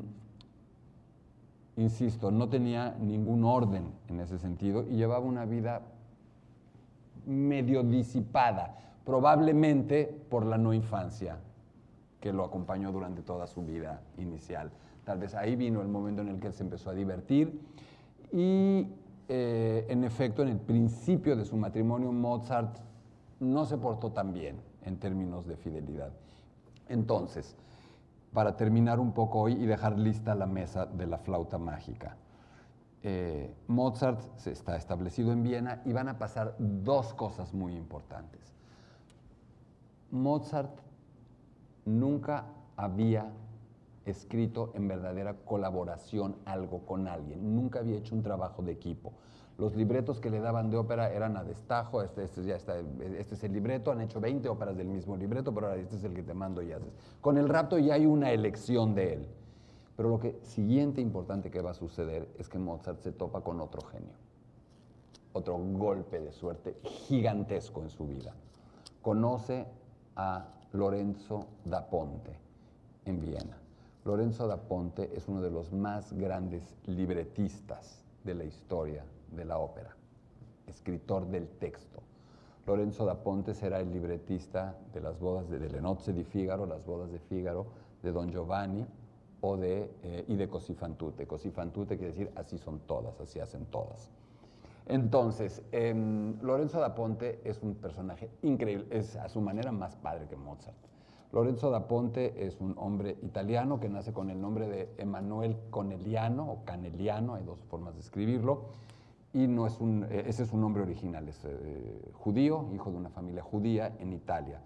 insisto, 1.76 2.30
no 2.30 2.48
tenía 2.48 2.96
ningún 3.00 3.46
orden 3.46 3.92
en 4.10 4.20
ese 4.20 4.38
sentido 4.38 4.86
y 4.88 4.98
llevaba 4.98 5.26
una 5.26 5.46
vida 5.46 5.82
medio 7.26 7.82
disipada, 7.82 8.78
probablemente 9.04 10.06
por 10.30 10.46
la 10.46 10.60
no 10.60 10.72
infancia 10.72 11.40
que 12.19 12.34
lo 12.34 12.43
acompañó 12.43 12.91
durante 12.91 13.21
toda 13.21 13.47
su 13.47 13.63
vida 13.63 14.01
inicial. 14.17 14.71
Tal 15.03 15.19
vez 15.19 15.36
ahí 15.36 15.56
vino 15.56 15.82
el 15.82 15.88
momento 15.88 16.21
en 16.21 16.30
el 16.30 16.39
que 16.39 16.47
él 16.47 16.53
se 16.53 16.63
empezó 16.63 16.89
a 16.89 16.93
divertir 16.93 17.62
y 18.32 18.88
eh, 19.30 19.86
en 19.89 20.03
efecto 20.03 20.41
en 20.41 20.49
el 20.49 20.60
principio 20.60 21.36
de 21.36 21.45
su 21.45 21.56
matrimonio 21.56 22.12
Mozart 22.12 22.77
no 23.39 23.65
se 23.65 23.77
portó 23.77 24.12
tan 24.12 24.34
bien 24.34 24.58
en 24.84 24.97
términos 24.97 25.45
de 25.45 25.58
fidelidad. 25.58 26.12
Entonces, 26.88 27.56
para 28.34 28.56
terminar 28.56 28.99
un 28.99 29.13
poco 29.13 29.41
hoy 29.41 29.53
y 29.53 29.65
dejar 29.65 29.97
lista 29.97 30.36
la 30.36 30.45
mesa 30.45 30.86
de 30.86 31.08
la 31.08 31.17
flauta 31.17 31.58
mágica. 31.58 32.17
Eh, 33.03 33.53
Mozart 33.67 34.21
se 34.38 34.51
está 34.51 34.75
establecido 34.75 35.32
en 35.32 35.43
Viena 35.43 35.82
y 35.86 35.93
van 35.93 36.10
a 36.10 36.17
pasar 36.17 36.56
dos 36.58 37.13
cosas 37.13 37.53
muy 37.53 37.75
importantes. 37.75 38.53
Mozart 40.12 40.80
nunca 41.88 42.45
había 42.76 43.32
escrito 44.06 44.71
en 44.76 44.88
verdadera 44.88 45.36
colaboración 45.45 46.36
algo 46.45 46.86
con 46.86 47.08
alguien, 47.08 47.56
nunca 47.56 47.80
había 47.80 47.97
hecho 47.97 48.15
un 48.15 48.21
trabajo 48.21 48.62
de 48.62 48.71
equipo. 48.71 49.13
Los 49.58 49.76
libretos 49.76 50.19
que 50.19 50.30
le 50.30 50.39
daban 50.39 50.69
de 50.69 50.78
ópera 50.78 51.12
eran 51.12 51.36
a 51.36 51.43
destajo, 51.43 52.04
este, 52.04 52.26
este 52.26 52.41
este 53.19 53.36
es 53.36 53.43
el 53.43 53.54
libreto, 53.54 53.91
han 53.91 54.02
hecho 54.02 54.19
20 54.19 54.47
óperas 54.50 54.78
del 54.78 54.88
mismo 54.88 55.17
libreto, 55.17 55.52
pero 55.54 55.67
ahora 55.67 55.82
este 55.82 55.95
es 55.95 56.04
el 56.04 56.13
que 56.13 56.21
te 56.21 56.36
mando 56.36 56.62
y 56.62 56.71
haces. 56.71 56.93
Con 57.21 57.39
el 57.39 57.50
rapto 57.50 57.80
ya 57.80 57.95
hay 57.95 58.06
una 58.06 58.32
elección 58.32 58.93
de 58.93 59.13
él. 59.13 59.28
Pero 59.95 60.10
lo 60.10 60.19
que 60.19 60.39
siguiente 60.43 61.02
importante 61.02 61.50
que 61.50 61.60
va 61.60 61.71
a 61.71 61.73
suceder 61.73 62.30
es 62.38 62.47
que 62.47 62.60
Mozart 62.60 63.00
se 63.00 63.12
topa 63.12 63.41
con 63.41 63.60
otro 63.60 63.82
genio, 63.88 64.13
otro 65.34 65.58
golpe 65.58 66.19
de 66.19 66.32
suerte 66.32 66.78
gigantesco 66.84 67.82
en 67.82 67.89
su 67.89 68.06
vida. 68.06 68.36
Conoce 69.02 69.65
a 70.15 70.45
Lorenzo 70.71 71.47
da 71.63 71.82
Ponte 71.82 72.36
en 73.06 73.21
Viena. 73.21 73.58
Lorenzo 74.03 74.47
da 74.47 74.58
Ponte 74.58 75.15
es 75.15 75.27
uno 75.30 75.41
de 75.41 75.49
los 75.49 75.71
más 75.71 76.12
grandes 76.12 76.75
libretistas 76.86 78.03
de 78.23 78.36
la 78.36 78.43
historia 78.43 79.06
de 79.32 79.45
la 79.45 79.60
ópera, 79.60 79.95
escritor 80.67 81.25
del 81.27 81.47
texto. 81.47 82.01
Lorenzo 82.65 83.06
da 83.06 83.15
Ponte 83.15 83.53
será 83.53 83.80
el 83.80 83.93
libretista 83.93 84.75
de 84.91 84.99
las 84.99 85.17
bodas 85.17 85.49
de, 85.49 85.58
de 85.58 86.13
di 86.13 86.23
Figaro, 86.25 86.65
las 86.65 86.86
bodas 86.86 87.12
de 87.12 87.19
Figaro, 87.19 87.67
de 88.03 88.12
Don 88.12 88.30
Giovanni 88.30 88.86
o 89.39 89.56
de, 89.56 89.89
eh, 90.03 90.25
y 90.27 90.36
de 90.36 90.49
Così 90.49 90.73
fan 90.73 90.97
tutte. 90.97 91.25
Così 91.25 91.49
fan 91.49 91.71
tutte 91.71 91.95
quiere 91.95 92.12
decir 92.12 92.30
así 92.34 92.58
son 92.58 92.82
todas, 92.86 93.17
así 93.21 93.39
hacen 93.39 93.67
todas. 93.69 94.10
Entonces, 94.88 95.62
em, 95.71 96.41
Lorenzo 96.41 96.80
da 96.80 96.95
Ponte 96.95 97.41
es 97.43 97.62
un 97.62 97.76
personaje 97.76 98.30
increíble, 98.41 98.88
es 98.89 99.15
a 99.17 99.28
su 99.28 99.41
manera 99.41 99.71
más 99.71 99.95
padre 99.97 100.28
que 100.28 100.36
Mozart, 100.36 100.78
Lorenzo 101.34 101.69
da 101.69 101.88
Ponte 101.88 102.45
es 102.45 102.62
un 102.62 102.73
hombre 102.78 103.17
italiano 103.21 103.82
que 103.82 103.89
nace 103.89 104.13
con 104.13 104.30
el 104.30 104.39
nombre 104.39 104.67
de 104.67 104.89
Emanuel 104.97 105.58
Coneliano 105.69 106.50
o 106.50 106.63
Caneliano, 106.63 107.36
hay 107.36 107.43
dos 107.43 107.60
formas 107.65 107.95
de 107.95 108.00
escribirlo, 108.00 108.69
y 109.34 109.47
no 109.47 109.67
es 109.67 109.80
un, 109.82 110.06
eh, 110.10 110.23
ese 110.26 110.43
es 110.43 110.54
un 110.54 110.62
nombre 110.62 110.84
original, 110.84 111.28
es 111.28 111.43
eh, 111.43 112.12
judío, 112.13 112.69
hijo 112.73 112.91
de 112.91 112.97
una 112.97 113.10
familia 113.10 113.43
judía 113.43 113.93
en 114.00 114.13
Italia. 114.13 114.62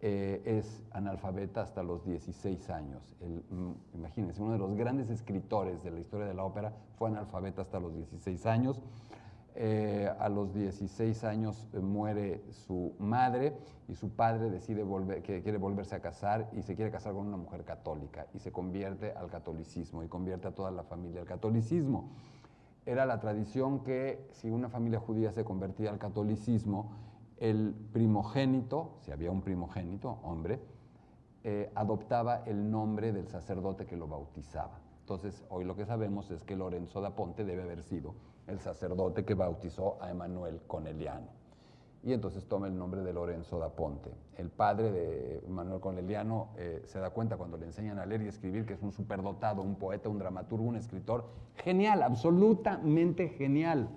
Eh, 0.00 0.42
es 0.44 0.82
analfabeta 0.90 1.62
hasta 1.62 1.84
los 1.84 2.04
16 2.04 2.68
años. 2.70 3.14
El, 3.20 3.44
mm, 3.48 3.74
imagínense, 3.94 4.42
uno 4.42 4.52
de 4.52 4.58
los 4.58 4.74
grandes 4.74 5.08
escritores 5.08 5.84
de 5.84 5.92
la 5.92 6.00
historia 6.00 6.26
de 6.26 6.34
la 6.34 6.42
ópera 6.42 6.72
fue 6.96 7.08
analfabeta 7.08 7.62
hasta 7.62 7.78
los 7.78 7.94
16 7.94 8.44
años. 8.46 8.82
Eh, 9.54 10.10
a 10.18 10.30
los 10.30 10.54
16 10.54 11.24
años 11.24 11.68
eh, 11.74 11.78
muere 11.78 12.42
su 12.50 12.94
madre 12.98 13.54
y 13.86 13.94
su 13.94 14.08
padre 14.08 14.48
decide 14.48 14.82
volver, 14.82 15.22
que 15.22 15.42
quiere 15.42 15.58
volverse 15.58 15.94
a 15.94 16.00
casar 16.00 16.48
y 16.54 16.62
se 16.62 16.74
quiere 16.74 16.90
casar 16.90 17.12
con 17.12 17.26
una 17.26 17.36
mujer 17.36 17.62
católica 17.64 18.26
y 18.32 18.38
se 18.38 18.50
convierte 18.50 19.12
al 19.12 19.28
catolicismo 19.28 20.02
y 20.02 20.08
convierte 20.08 20.48
a 20.48 20.54
toda 20.54 20.70
la 20.70 20.84
familia 20.84 21.20
al 21.20 21.26
catolicismo. 21.26 22.08
Era 22.86 23.04
la 23.04 23.20
tradición 23.20 23.84
que 23.84 24.26
si 24.32 24.50
una 24.50 24.70
familia 24.70 24.98
judía 24.98 25.30
se 25.32 25.44
convertía 25.44 25.90
al 25.90 25.98
catolicismo, 25.98 26.90
el 27.36 27.74
primogénito, 27.92 28.96
si 29.00 29.12
había 29.12 29.30
un 29.30 29.42
primogénito, 29.42 30.18
hombre, 30.22 30.60
eh, 31.44 31.70
adoptaba 31.74 32.42
el 32.46 32.70
nombre 32.70 33.12
del 33.12 33.28
sacerdote 33.28 33.84
que 33.84 33.96
lo 33.96 34.08
bautizaba. 34.08 34.80
Entonces, 35.00 35.44
hoy 35.50 35.64
lo 35.64 35.76
que 35.76 35.84
sabemos 35.84 36.30
es 36.30 36.42
que 36.42 36.56
Lorenzo 36.56 37.00
da 37.00 37.14
Ponte 37.14 37.44
debe 37.44 37.62
haber 37.62 37.82
sido 37.82 38.14
el 38.52 38.60
sacerdote 38.60 39.24
que 39.24 39.34
bautizó 39.34 39.96
a 40.00 40.10
Emanuel 40.10 40.60
Coneliano. 40.66 41.26
Y 42.04 42.12
entonces 42.12 42.44
toma 42.46 42.66
el 42.66 42.76
nombre 42.76 43.02
de 43.02 43.12
Lorenzo 43.12 43.58
da 43.58 43.70
Ponte. 43.70 44.10
El 44.36 44.50
padre 44.50 44.90
de 44.90 45.38
Emanuel 45.46 45.80
Coneliano 45.80 46.48
eh, 46.56 46.82
se 46.84 46.98
da 46.98 47.10
cuenta 47.10 47.36
cuando 47.36 47.56
le 47.56 47.66
enseñan 47.66 47.98
a 47.98 48.06
leer 48.06 48.22
y 48.22 48.28
escribir 48.28 48.66
que 48.66 48.74
es 48.74 48.82
un 48.82 48.92
superdotado, 48.92 49.62
un 49.62 49.76
poeta, 49.76 50.08
un 50.08 50.18
dramaturgo, 50.18 50.64
un 50.64 50.76
escritor 50.76 51.24
genial, 51.54 52.02
absolutamente 52.02 53.28
genial. 53.28 53.88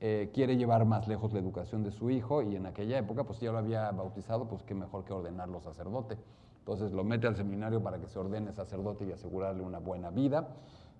Eh, 0.00 0.30
quiere 0.32 0.56
llevar 0.56 0.84
más 0.84 1.08
lejos 1.08 1.32
la 1.32 1.40
educación 1.40 1.82
de 1.82 1.90
su 1.90 2.10
hijo 2.10 2.42
y 2.42 2.56
en 2.56 2.66
aquella 2.66 2.98
época, 2.98 3.24
pues 3.24 3.40
ya 3.40 3.52
lo 3.52 3.58
había 3.58 3.90
bautizado, 3.90 4.48
pues 4.48 4.62
qué 4.62 4.74
mejor 4.74 5.04
que 5.04 5.12
ordenarlo 5.12 5.60
sacerdote. 5.60 6.16
Entonces 6.60 6.92
lo 6.92 7.02
mete 7.02 7.26
al 7.26 7.34
seminario 7.34 7.82
para 7.82 7.98
que 7.98 8.06
se 8.06 8.20
ordene 8.20 8.52
sacerdote 8.52 9.04
y 9.04 9.12
asegurarle 9.12 9.62
una 9.62 9.80
buena 9.80 10.10
vida. 10.10 10.48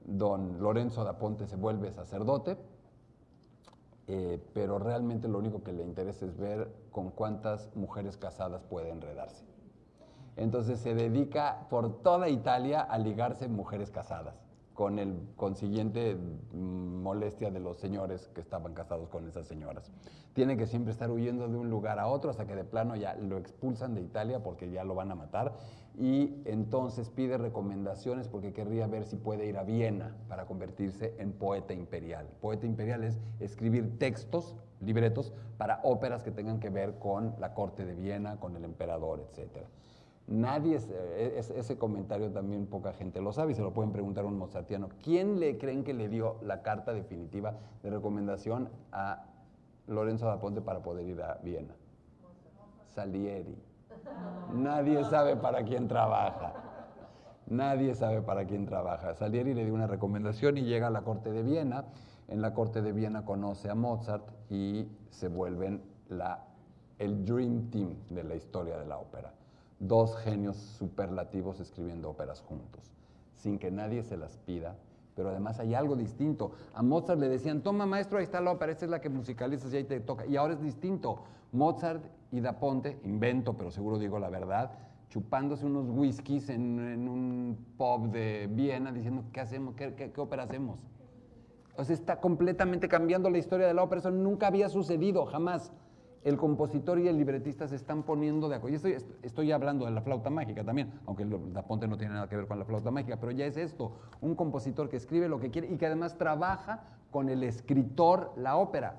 Don 0.05 0.61
Lorenzo 0.61 1.05
da 1.05 1.19
Ponte 1.19 1.47
se 1.47 1.55
vuelve 1.55 1.93
sacerdote, 1.93 2.57
eh, 4.15 4.39
pero 4.53 4.79
realmente 4.79 5.27
lo 5.27 5.39
único 5.39 5.63
que 5.65 5.73
le 5.73 5.83
interesa 5.83 6.27
es 6.27 6.37
ver 6.37 6.71
con 6.91 7.09
cuántas 7.09 7.75
mujeres 7.75 8.19
casadas 8.19 8.63
puede 8.63 8.91
enredarse. 8.91 9.43
Entonces 10.37 10.81
se 10.81 10.95
dedica 10.95 11.67
por 11.71 12.03
toda 12.03 12.29
Italia 12.29 12.83
a 12.83 12.99
ligarse 12.99 13.49
mujeres 13.49 13.91
casadas 13.91 14.35
con 14.75 14.99
el 14.99 15.19
consiguiente 15.37 16.15
mm, 16.15 17.03
molestia 17.03 17.51
de 17.51 17.61
los 17.61 17.79
señores 17.79 18.29
que 18.35 18.43
estaban 18.43 18.75
casados 18.75 19.09
con 19.09 19.27
esas 19.27 19.47
señoras. 19.47 19.91
Tiene 20.35 20.59
que 20.59 20.67
siempre 20.67 20.93
estar 20.93 21.11
huyendo 21.11 21.49
de 21.49 21.57
un 21.57 21.71
lugar 21.71 21.99
a 21.99 22.07
otro 22.07 22.31
hasta 22.31 22.47
que 22.47 22.55
de 22.55 22.65
plano 22.65 22.97
ya 22.97 23.15
lo 23.15 23.39
expulsan 23.39 23.95
de 23.95 24.03
Italia 24.03 24.43
porque 24.43 24.71
ya 24.71 24.85
lo 24.85 24.95
van 24.95 25.11
a 25.11 25.15
matar 25.15 25.55
y 25.99 26.35
entonces 26.47 27.11
pide 27.11 27.37
recomendaciones 27.37 28.29
porque 28.29 28.53
querría 28.53 28.87
ver 28.87 29.05
si 29.05 29.17
puede 29.17 29.47
ir 29.47 29.59
a 29.59 29.63
Viena 29.63 30.17
para 30.29 30.47
convertirse 30.47 31.15
en 31.19 31.33
poeta 31.33 31.75
imperial. 31.75 32.27
Poeta 32.41 32.67
imperial 32.67 33.05
es 33.05 33.21
escribir 33.41 33.99
textos, 33.99 34.57
libretos 34.81 35.33
para 35.59 35.81
óperas 35.83 36.23
que 36.23 36.31
tengan 36.31 36.61
que 36.61 36.71
ver 36.71 36.99
con 36.99 37.35
la 37.39 37.53
corte 37.55 37.85
de 37.85 37.95
Viena, 37.95 38.41
con 38.41 38.57
el 38.57 38.65
emperador, 38.65 39.21
etcétera. 39.29 39.67
Nadie, 40.29 40.79
e, 41.17 41.39
ese 41.39 41.77
comentario 41.77 42.31
también 42.31 42.67
poca 42.67 42.93
gente 42.95 43.21
lo 43.21 43.33
sabe 43.33 43.53
y 43.53 43.55
se 43.55 43.63
lo 43.63 43.75
pueden 43.75 43.93
preguntar 43.93 44.25
a 44.25 44.29
un 44.29 44.39
mozartiano. 44.39 44.89
¿Quién 45.03 45.41
le 45.41 45.59
creen 45.59 45.85
que 45.85 45.93
le 45.93 46.09
dio 46.09 46.37
la 46.43 46.63
carta 46.63 46.95
definitiva 46.95 47.59
de 47.83 47.91
recomendación 47.91 48.71
a 48.93 49.27
Lorenzo 49.89 50.27
da 50.27 50.41
Ponte 50.41 50.63
para 50.63 50.81
poder 50.81 51.07
ir 51.07 51.21
a 51.21 51.39
Viena? 51.43 51.75
Salieri. 52.95 53.72
Nadie 54.53 55.05
sabe 55.05 55.37
para 55.37 55.65
quién 55.65 55.89
trabaja. 55.89 56.53
Nadie 57.47 57.95
sabe 57.95 58.23
para 58.23 58.47
quién 58.47 58.67
trabaja. 58.67 59.15
Salieri 59.15 59.55
le 59.55 59.65
dio 59.65 59.75
una 59.75 59.87
recomendación 59.87 60.59
y 60.59 60.63
llega 60.63 60.87
a 60.87 60.91
la 60.91 61.03
corte 61.03 61.31
de 61.31 61.43
Viena. 61.43 61.85
En 62.29 62.41
la 62.41 62.55
corte 62.55 62.83
de 62.83 62.93
Viena 62.93 63.25
conoce 63.25 63.69
a 63.69 63.75
Mozart 63.75 64.25
y 64.51 64.89
se 65.11 65.29
vuelven 65.29 65.83
la, 66.09 66.45
el 66.99 67.25
Dream 67.25 67.71
Team 67.71 67.95
de 68.11 68.25
la 68.25 68.35
historia 68.35 68.79
de 68.79 68.87
la 68.87 68.99
ópera 68.99 69.33
dos 69.83 70.17
genios 70.19 70.57
superlativos 70.57 71.59
escribiendo 71.61 72.09
óperas 72.09 72.41
juntos, 72.41 72.93
sin 73.37 73.59
que 73.59 73.71
nadie 73.71 74.03
se 74.05 74.17
las 74.17 74.37
pida, 74.39 74.77
pero 75.17 75.31
además 75.31 75.59
hay 75.59 75.75
algo 75.75 75.97
distinto. 75.97 76.53
A 76.75 76.83
Mozart 76.83 77.19
le 77.19 77.29
decían, 77.29 77.63
toma 77.63 77.85
maestro, 77.85 78.19
ahí 78.19 78.25
está 78.25 78.41
la 78.41 78.53
ópera, 78.53 78.73
esta 78.73 78.85
es 78.85 78.91
la 78.91 79.01
que 79.01 79.09
musicalizas 79.09 79.73
y 79.73 79.79
ahí 79.79 79.85
te 79.85 80.01
toca. 80.01 80.25
Y 80.27 80.37
ahora 80.37 80.55
es 80.55 80.63
distinto. 80.63 81.25
Mozart 81.53 82.05
y 82.31 82.41
Da 82.41 82.59
Ponte, 82.59 82.99
invento, 83.05 83.57
pero 83.57 83.71
seguro 83.71 83.99
digo 83.99 84.19
la 84.19 84.31
verdad, 84.31 84.73
chupándose 85.11 85.67
unos 85.67 85.89
whiskies 85.91 86.49
en, 86.49 87.09
un 87.09 87.57
pub 87.77 88.11
de 88.11 88.49
Viena, 88.51 88.91
diciendo, 88.91 89.25
¿qué 89.33 89.41
hacemos? 89.41 89.75
¿Qué, 89.75 89.95
qué 89.95 90.21
ópera 90.21 90.45
hacemos? 90.45 90.79
O 91.77 91.85
sea, 91.85 91.95
está 91.95 92.21
completamente 92.21 92.89
cambiando 92.89 93.31
la 93.31 93.39
historia 93.39 93.67
de 93.67 93.75
la 93.75 93.83
ópera. 93.83 94.01
Eso 94.01 94.11
nunca 94.11 94.47
había 94.47 94.69
sucedido, 94.69 95.27
jamás 95.27 95.73
el 96.25 96.37
compositor 96.37 96.99
y 97.01 97.09
el 97.09 97.17
libretista 97.17 97.67
se 97.67 97.77
están 97.77 98.03
poniendo 98.05 98.49
de 98.49 98.57
acuerdo. 98.57 98.75
Y 98.75 98.77
estoy, 98.77 99.17
estoy 99.23 99.53
hablando 99.53 99.85
de 99.85 99.91
la 99.91 100.03
flauta 100.03 100.31
mágica 100.31 100.65
también, 100.65 100.93
aunque 101.07 101.25
la 101.25 101.63
ponte 101.63 101.89
no 101.89 101.97
tiene 101.97 102.15
nada 102.15 102.29
que 102.29 102.37
ver 102.37 102.47
con 102.47 102.59
la 102.59 102.65
flauta 102.65 102.91
mágica, 102.91 103.19
pero 103.19 103.33
ya 103.33 103.47
es 103.47 103.57
esto, 103.57 103.93
un 104.21 104.35
compositor 104.35 104.89
que 104.89 104.97
escribe 104.97 105.29
lo 105.29 105.41
que 105.41 105.51
quiere 105.51 105.73
y 105.73 105.77
que 105.77 105.87
además 105.87 106.17
trabaja 106.17 106.85
con 107.11 107.29
el 107.29 107.43
escritor 107.43 108.33
la 108.37 108.57
ópera. 108.57 108.97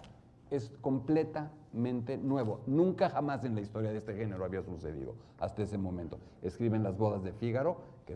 Es 0.54 0.70
completamente 0.82 2.16
nuevo. 2.16 2.62
Nunca 2.68 3.10
jamás 3.10 3.44
en 3.44 3.56
la 3.56 3.62
historia 3.62 3.90
de 3.90 3.98
este 3.98 4.14
género 4.14 4.46
había 4.46 4.62
sucedido 4.62 5.16
hasta 5.40 5.64
ese 5.64 5.80
momento. 5.80 6.20
Escriben 6.44 6.84
las 6.84 6.96
bodas 6.96 7.24
de 7.24 7.34
Fígaro, 7.34 7.78
que 8.06 8.16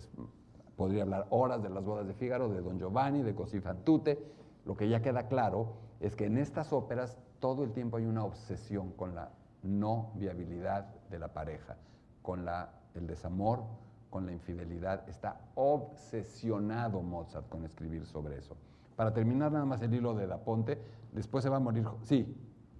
podría 0.76 1.02
hablar 1.02 1.26
horas 1.32 1.64
de 1.64 1.70
las 1.70 1.84
bodas 1.84 2.06
de 2.06 2.14
Fígaro, 2.14 2.48
de 2.50 2.62
Don 2.62 2.78
Giovanni, 2.78 3.24
de 3.24 3.34
Così 3.34 3.60
fan 3.60 3.84
tutte. 3.84 4.20
Lo 4.66 4.78
que 4.78 4.88
ya 4.88 5.02
queda 5.02 5.28
claro 5.28 5.78
es 6.00 6.16
que 6.16 6.26
en 6.26 6.38
estas 6.38 6.72
óperas 6.74 7.18
todo 7.40 7.64
el 7.64 7.72
tiempo 7.72 7.98
hay 7.98 8.06
una 8.06 8.24
obsesión 8.24 8.92
con 8.92 9.16
la 9.16 9.32
no 9.64 10.12
viabilidad 10.14 10.86
de 11.10 11.18
la 11.18 11.34
pareja, 11.34 11.76
con 12.22 12.46
la, 12.46 12.72
el 12.94 13.08
desamor, 13.08 13.64
con 14.12 14.28
la 14.28 14.32
infidelidad. 14.32 15.10
Está 15.10 15.42
obsesionado 15.56 17.02
Mozart 17.02 17.50
con 17.50 17.66
escribir 17.66 18.06
sobre 18.06 18.38
eso. 18.38 18.56
Para 18.98 19.14
terminar 19.14 19.54
nada 19.54 19.64
más 19.64 19.82
el 19.82 19.94
hilo 19.94 20.14
de 20.14 20.28
Da 20.28 20.44
Ponte, 20.44 20.78
después 21.14 21.42
se 21.42 21.50
va 21.50 21.56
a 21.56 21.62
morir. 21.62 21.86
Sí. 22.02 22.36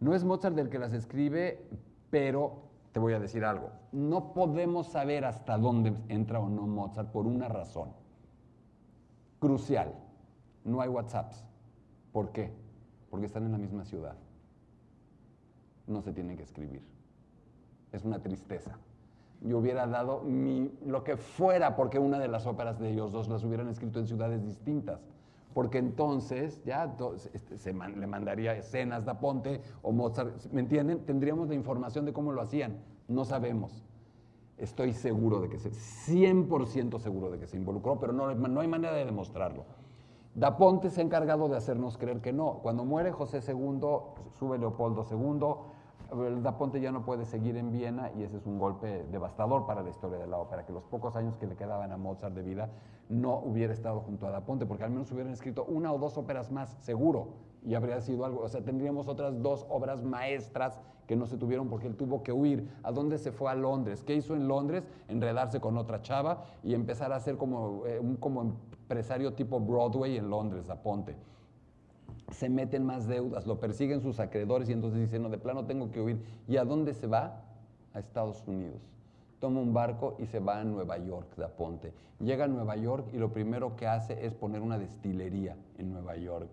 No 0.00 0.14
es 0.14 0.24
Mozart 0.24 0.58
el 0.58 0.68
que 0.68 0.78
las 0.80 0.92
escribe, 0.92 1.64
pero 2.10 2.64
te 2.90 2.98
voy 2.98 3.12
a 3.12 3.20
decir 3.20 3.44
algo. 3.44 3.70
No 3.92 4.32
podemos 4.32 4.88
saber 4.88 5.24
hasta 5.24 5.56
dónde 5.56 5.94
entra 6.08 6.40
o 6.40 6.48
no 6.48 6.66
Mozart 6.66 7.12
por 7.12 7.26
una 7.26 7.46
razón 7.46 7.90
crucial 9.38 9.92
no 10.64 10.80
hay 10.80 10.88
WhatsApps. 10.88 11.44
¿Por 12.12 12.30
qué? 12.30 12.52
Porque 13.10 13.26
están 13.26 13.44
en 13.44 13.52
la 13.52 13.58
misma 13.58 13.84
ciudad. 13.84 14.16
No 15.86 16.00
se 16.00 16.12
tienen 16.12 16.36
que 16.36 16.44
escribir. 16.44 16.82
Es 17.90 18.04
una 18.04 18.22
tristeza. 18.22 18.78
Yo 19.44 19.58
hubiera 19.58 19.86
dado 19.86 20.22
lo 20.86 21.04
que 21.04 21.16
fuera 21.16 21.74
porque 21.74 21.98
una 21.98 22.18
de 22.18 22.28
las 22.28 22.46
óperas 22.46 22.78
de 22.78 22.90
ellos 22.90 23.12
dos 23.12 23.28
las 23.28 23.42
hubieran 23.44 23.68
escrito 23.68 23.98
en 23.98 24.06
ciudades 24.06 24.44
distintas. 24.44 25.00
Porque 25.52 25.78
entonces 25.78 26.62
ya 26.64 26.96
este, 27.34 27.58
se 27.58 27.74
le 27.74 28.06
mandaría 28.06 28.56
escenas 28.56 29.04
de 29.04 29.14
Ponte 29.14 29.60
o 29.82 29.92
Mozart, 29.92 30.46
¿me 30.50 30.60
entienden? 30.60 31.04
Tendríamos 31.04 31.48
la 31.48 31.54
información 31.54 32.04
de 32.04 32.12
cómo 32.12 32.32
lo 32.32 32.40
hacían. 32.40 32.78
No 33.08 33.24
sabemos. 33.24 33.84
Estoy 34.56 34.92
seguro 34.92 35.40
de 35.40 35.48
que 35.48 35.58
se, 35.58 35.70
100% 35.70 36.98
seguro 37.00 37.30
de 37.30 37.38
que 37.38 37.46
se 37.46 37.56
involucró, 37.56 37.98
pero 37.98 38.12
no, 38.12 38.32
no 38.34 38.60
hay 38.60 38.68
manera 38.68 38.94
de 38.94 39.04
demostrarlo. 39.04 39.64
Da 40.34 40.56
Ponte 40.56 40.88
se 40.88 41.00
ha 41.00 41.04
encargado 41.04 41.48
de 41.48 41.56
hacernos 41.56 41.98
creer 41.98 42.20
que 42.20 42.32
no. 42.32 42.60
Cuando 42.62 42.84
muere 42.84 43.12
José 43.12 43.40
II, 43.46 43.80
sube 44.38 44.58
Leopoldo 44.58 45.04
II, 45.10 45.71
Da 46.42 46.58
Ponte 46.58 46.80
ya 46.80 46.92
no 46.92 47.04
puede 47.04 47.24
seguir 47.24 47.56
en 47.56 47.72
Viena 47.72 48.10
y 48.14 48.22
ese 48.22 48.36
es 48.36 48.46
un 48.46 48.58
golpe 48.58 49.04
devastador 49.10 49.66
para 49.66 49.82
la 49.82 49.88
historia 49.88 50.18
de 50.18 50.26
la 50.26 50.38
ópera, 50.38 50.66
que 50.66 50.72
los 50.72 50.84
pocos 50.84 51.16
años 51.16 51.36
que 51.38 51.46
le 51.46 51.56
quedaban 51.56 51.90
a 51.90 51.96
Mozart 51.96 52.34
de 52.34 52.42
vida 52.42 52.68
no 53.08 53.38
hubiera 53.38 53.72
estado 53.72 54.00
junto 54.00 54.26
a 54.26 54.30
Da 54.30 54.44
Ponte, 54.44 54.66
porque 54.66 54.84
al 54.84 54.90
menos 54.90 55.10
hubieran 55.12 55.32
escrito 55.32 55.64
una 55.64 55.92
o 55.92 55.98
dos 55.98 56.18
óperas 56.18 56.50
más, 56.50 56.76
seguro, 56.80 57.28
y 57.64 57.74
habría 57.74 58.00
sido 58.00 58.24
algo, 58.24 58.42
o 58.42 58.48
sea, 58.48 58.62
tendríamos 58.62 59.08
otras 59.08 59.40
dos 59.42 59.66
obras 59.70 60.02
maestras 60.02 60.78
que 61.06 61.16
no 61.16 61.26
se 61.26 61.36
tuvieron 61.36 61.68
porque 61.68 61.86
él 61.86 61.96
tuvo 61.96 62.22
que 62.22 62.32
huir. 62.32 62.68
¿A 62.82 62.92
dónde 62.92 63.18
se 63.18 63.32
fue? 63.32 63.50
A 63.50 63.54
Londres. 63.54 64.02
¿Qué 64.04 64.14
hizo 64.14 64.34
en 64.34 64.48
Londres? 64.48 64.84
Enredarse 65.08 65.60
con 65.60 65.76
otra 65.76 66.02
chava 66.02 66.44
y 66.62 66.74
empezar 66.74 67.12
a 67.12 67.20
ser 67.20 67.36
como, 67.36 67.86
eh, 67.86 67.98
un 68.00 68.16
como 68.16 68.42
empresario 68.42 69.34
tipo 69.34 69.60
Broadway 69.60 70.16
en 70.16 70.30
Londres, 70.30 70.70
a 70.70 70.82
Ponte. 70.82 71.16
Se 72.32 72.48
meten 72.48 72.84
más 72.84 73.06
deudas, 73.06 73.46
lo 73.46 73.60
persiguen 73.60 74.00
sus 74.00 74.20
acreedores 74.20 74.68
y 74.68 74.72
entonces 74.72 75.00
dicen, 75.00 75.22
no, 75.22 75.28
de 75.28 75.38
plano 75.38 75.66
tengo 75.66 75.90
que 75.90 76.00
huir. 76.00 76.22
¿Y 76.48 76.56
a 76.56 76.64
dónde 76.64 76.94
se 76.94 77.06
va? 77.06 77.42
A 77.94 77.98
Estados 77.98 78.42
Unidos. 78.46 78.80
Toma 79.40 79.60
un 79.60 79.74
barco 79.74 80.16
y 80.18 80.26
se 80.26 80.38
va 80.38 80.60
a 80.60 80.64
Nueva 80.64 80.98
York, 80.98 81.26
da 81.36 81.48
Ponte. 81.48 81.92
Llega 82.20 82.44
a 82.44 82.48
Nueva 82.48 82.76
York 82.76 83.08
y 83.12 83.18
lo 83.18 83.32
primero 83.32 83.76
que 83.76 83.86
hace 83.86 84.24
es 84.24 84.34
poner 84.34 84.62
una 84.62 84.78
destilería 84.78 85.56
en 85.78 85.92
Nueva 85.92 86.16
York. 86.16 86.48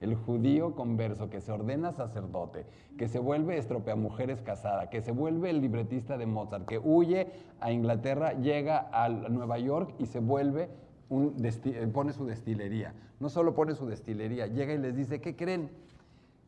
El 0.00 0.14
judío 0.14 0.74
converso 0.74 1.28
que 1.28 1.42
se 1.42 1.52
ordena 1.52 1.92
sacerdote, 1.92 2.64
que 2.96 3.06
se 3.06 3.18
vuelve 3.18 3.58
estropea 3.58 3.96
mujeres 3.96 4.40
casada, 4.40 4.88
que 4.88 5.02
se 5.02 5.12
vuelve 5.12 5.50
el 5.50 5.60
libretista 5.60 6.16
de 6.16 6.24
Mozart, 6.24 6.66
que 6.66 6.78
huye 6.78 7.26
a 7.60 7.70
Inglaterra, 7.70 8.32
llega 8.32 8.88
a 8.92 9.10
Nueva 9.10 9.58
York 9.58 9.94
y 9.98 10.06
se 10.06 10.20
vuelve 10.20 10.70
un 11.10 11.34
eh, 11.44 11.86
pone 11.92 12.12
su 12.12 12.24
destilería. 12.24 12.94
No 13.20 13.28
solo 13.28 13.54
pone 13.54 13.74
su 13.74 13.86
destilería, 13.86 14.46
llega 14.46 14.72
y 14.72 14.78
les 14.78 14.96
dice, 14.96 15.20
¿qué 15.20 15.36
creen? 15.36 15.70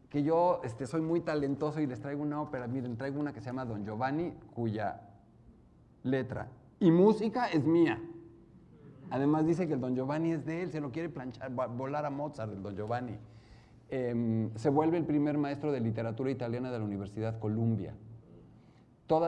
Que 0.08 0.22
yo 0.22 0.60
este, 0.64 0.86
soy 0.86 1.02
muy 1.02 1.20
talentoso 1.20 1.80
y 1.80 1.86
les 1.86 2.00
traigo 2.00 2.22
una 2.22 2.40
ópera. 2.40 2.66
Miren, 2.66 2.96
traigo 2.96 3.20
una 3.20 3.32
que 3.34 3.40
se 3.40 3.46
llama 3.46 3.66
Don 3.66 3.84
Giovanni, 3.84 4.32
cuya 4.54 5.02
letra 6.04 6.48
y 6.82 6.90
música 6.90 7.46
es 7.46 7.64
mía. 7.64 8.02
Además 9.10 9.46
dice 9.46 9.68
que 9.68 9.74
el 9.74 9.80
Don 9.80 9.94
Giovanni 9.94 10.32
es 10.32 10.44
de 10.44 10.62
él, 10.62 10.72
se 10.72 10.80
lo 10.80 10.90
quiere 10.90 11.08
planchar, 11.08 11.52
volar 11.52 12.04
a 12.04 12.10
Mozart, 12.10 12.52
el 12.52 12.60
Don 12.60 12.74
Giovanni. 12.74 13.16
Em, 13.88 14.50
se 14.56 14.68
vuelve 14.68 14.98
el 14.98 15.04
primer 15.04 15.38
maestro 15.38 15.70
de 15.70 15.78
literatura 15.78 16.32
italiana 16.32 16.72
de 16.72 16.80
la 16.80 16.84
Universidad 16.84 17.38
Columbia. 17.38 17.94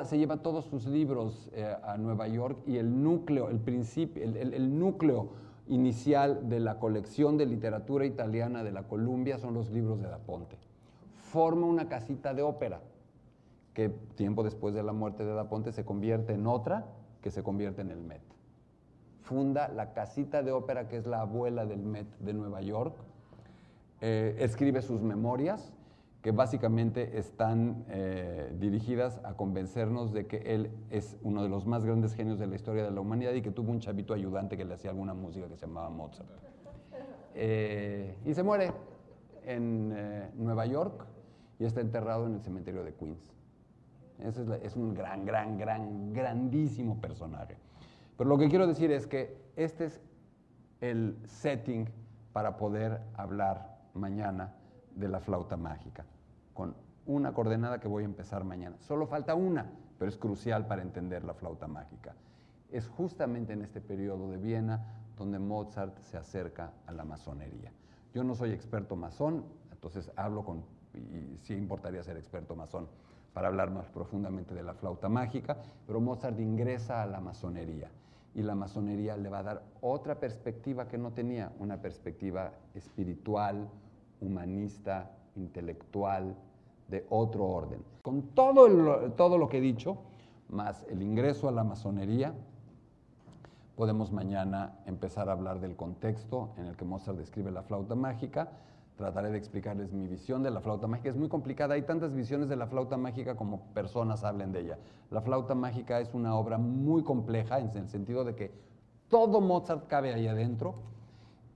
Se 0.04 0.16
lleva 0.16 0.38
todos 0.38 0.64
sus 0.64 0.86
libros 0.86 1.50
eh, 1.52 1.76
a 1.82 1.98
Nueva 1.98 2.26
York 2.26 2.58
y 2.66 2.78
el 2.78 3.02
núcleo, 3.02 3.50
el, 3.50 3.58
principio, 3.58 4.22
el, 4.24 4.78
núcleo 4.78 5.28
inicial 5.68 6.48
de 6.48 6.58
la 6.58 6.78
colección 6.78 7.36
de 7.36 7.44
literatura 7.44 8.06
italiana 8.06 8.64
de 8.64 8.72
la 8.72 8.84
Columbia 8.84 9.36
son 9.36 9.52
los 9.52 9.70
libros 9.70 10.00
de 10.00 10.08
Da 10.08 10.16
Ponte. 10.16 10.56
Forma 11.12 11.66
una 11.66 11.86
casita 11.86 12.32
de 12.32 12.40
ópera 12.40 12.80
que 13.74 13.90
tiempo 13.90 14.42
después 14.42 14.74
de 14.74 14.82
la 14.82 14.94
muerte 14.94 15.22
de 15.22 15.34
Da 15.34 15.50
Ponte 15.50 15.70
se 15.70 15.84
convierte 15.84 16.32
en 16.32 16.46
otra 16.46 16.86
que 17.20 17.30
se 17.30 17.42
convierte 17.42 17.82
en 17.82 17.90
el 17.90 18.00
Met. 18.00 18.22
Funda 19.20 19.68
la 19.68 19.92
casita 19.92 20.42
de 20.42 20.52
ópera 20.52 20.88
que 20.88 20.96
es 20.96 21.06
la 21.06 21.20
abuela 21.20 21.66
del 21.66 21.82
Met 21.82 22.06
de 22.20 22.32
Nueva 22.32 22.62
York. 22.62 22.94
Eh, 24.00 24.36
escribe 24.38 24.80
sus 24.80 25.02
memorias 25.02 25.74
que 26.24 26.32
básicamente 26.32 27.18
están 27.18 27.84
eh, 27.90 28.50
dirigidas 28.58 29.20
a 29.24 29.34
convencernos 29.34 30.10
de 30.14 30.26
que 30.26 30.38
él 30.38 30.70
es 30.88 31.18
uno 31.22 31.42
de 31.42 31.50
los 31.50 31.66
más 31.66 31.84
grandes 31.84 32.14
genios 32.14 32.38
de 32.38 32.46
la 32.46 32.56
historia 32.56 32.82
de 32.82 32.90
la 32.90 33.02
humanidad 33.02 33.34
y 33.34 33.42
que 33.42 33.50
tuvo 33.50 33.70
un 33.70 33.78
chavito 33.78 34.14
ayudante 34.14 34.56
que 34.56 34.64
le 34.64 34.72
hacía 34.72 34.88
alguna 34.88 35.12
música 35.12 35.46
que 35.48 35.56
se 35.56 35.66
llamaba 35.66 35.90
Mozart. 35.90 36.30
Eh, 37.34 38.16
y 38.24 38.32
se 38.32 38.42
muere 38.42 38.72
en 39.44 39.94
Nueva 40.42 40.64
York 40.64 41.04
y 41.58 41.66
está 41.66 41.82
enterrado 41.82 42.26
en 42.26 42.36
el 42.36 42.40
cementerio 42.40 42.82
de 42.84 42.94
Queens. 42.94 43.20
Ese 44.20 44.46
es, 44.62 44.76
un 44.76 44.94
gran, 44.94 45.26
gran, 45.26 45.58
gran, 45.58 46.14
grandísimo 46.14 47.02
personaje. 47.02 47.58
Pero 48.16 48.30
lo 48.30 48.38
que 48.38 48.48
quiero 48.48 48.66
decir 48.66 48.90
es 48.92 49.06
que 49.06 49.36
este 49.56 49.84
es 49.84 50.00
el 50.80 51.18
setting 51.26 51.86
para 52.32 52.56
poder 52.56 53.02
hablar 53.14 53.76
mañana 53.92 54.54
de 54.94 55.08
la 55.08 55.20
flauta 55.20 55.56
mágica, 55.56 56.06
con 56.54 56.74
una 57.06 57.34
coordenada 57.34 57.80
que 57.80 57.88
voy 57.88 58.04
a 58.04 58.06
empezar 58.06 58.44
mañana. 58.44 58.76
Solo 58.80 59.06
falta 59.06 59.34
una, 59.34 59.70
pero 59.98 60.08
es 60.08 60.16
crucial 60.16 60.66
para 60.66 60.82
entender 60.82 61.24
la 61.24 61.34
flauta 61.34 61.66
mágica. 61.66 62.14
Es 62.70 62.88
justamente 62.88 63.52
en 63.52 63.62
este 63.62 63.80
periodo 63.80 64.30
de 64.30 64.38
Viena 64.38 64.86
donde 65.16 65.38
Mozart 65.38 65.98
se 66.00 66.16
acerca 66.16 66.72
a 66.86 66.92
la 66.92 67.04
masonería. 67.04 67.72
Yo 68.14 68.24
no 68.24 68.34
soy 68.34 68.52
experto 68.52 68.96
masón, 68.96 69.44
entonces 69.70 70.10
hablo 70.16 70.44
con, 70.44 70.64
y 70.94 71.38
sí 71.42 71.54
importaría 71.54 72.02
ser 72.02 72.16
experto 72.16 72.56
masón, 72.56 72.88
para 73.32 73.48
hablar 73.48 73.70
más 73.70 73.88
profundamente 73.88 74.54
de 74.54 74.62
la 74.62 74.74
flauta 74.74 75.08
mágica, 75.08 75.58
pero 75.86 76.00
Mozart 76.00 76.38
ingresa 76.38 77.02
a 77.02 77.06
la 77.06 77.20
masonería 77.20 77.90
y 78.34 78.42
la 78.42 78.54
masonería 78.54 79.16
le 79.16 79.28
va 79.28 79.38
a 79.40 79.42
dar 79.42 79.62
otra 79.80 80.18
perspectiva 80.18 80.88
que 80.88 80.98
no 80.98 81.12
tenía, 81.12 81.52
una 81.58 81.80
perspectiva 81.80 82.52
espiritual, 82.74 83.68
humanista, 84.20 85.10
intelectual, 85.36 86.36
de 86.88 87.06
otro 87.10 87.44
orden. 87.44 87.82
Con 88.02 88.22
todo, 88.34 89.10
todo 89.12 89.38
lo 89.38 89.48
que 89.48 89.58
he 89.58 89.60
dicho, 89.60 89.98
más 90.48 90.84
el 90.90 91.02
ingreso 91.02 91.48
a 91.48 91.52
la 91.52 91.64
masonería, 91.64 92.34
podemos 93.76 94.12
mañana 94.12 94.78
empezar 94.86 95.28
a 95.28 95.32
hablar 95.32 95.60
del 95.60 95.76
contexto 95.76 96.50
en 96.58 96.66
el 96.66 96.76
que 96.76 96.84
Mozart 96.84 97.18
describe 97.18 97.50
la 97.50 97.62
flauta 97.62 97.94
mágica, 97.94 98.50
Trataré 98.96 99.32
de 99.32 99.38
explicarles 99.38 99.92
mi 99.92 100.06
visión 100.06 100.44
de 100.44 100.52
la 100.52 100.60
flauta 100.60 100.86
mágica. 100.86 101.08
Es 101.08 101.16
muy 101.16 101.28
complicada, 101.28 101.74
hay 101.74 101.82
tantas 101.82 102.14
visiones 102.14 102.48
de 102.48 102.54
la 102.54 102.68
flauta 102.68 102.96
mágica 102.96 103.34
como 103.34 103.60
personas 103.74 104.22
hablen 104.22 104.52
de 104.52 104.60
ella. 104.60 104.78
La 105.10 105.20
flauta 105.20 105.56
mágica 105.56 105.98
es 105.98 106.14
una 106.14 106.36
obra 106.36 106.58
muy 106.58 107.02
compleja 107.02 107.58
en 107.58 107.76
el 107.76 107.88
sentido 107.88 108.24
de 108.24 108.36
que 108.36 108.52
todo 109.08 109.40
Mozart 109.40 109.88
cabe 109.88 110.14
ahí 110.14 110.28
adentro 110.28 110.76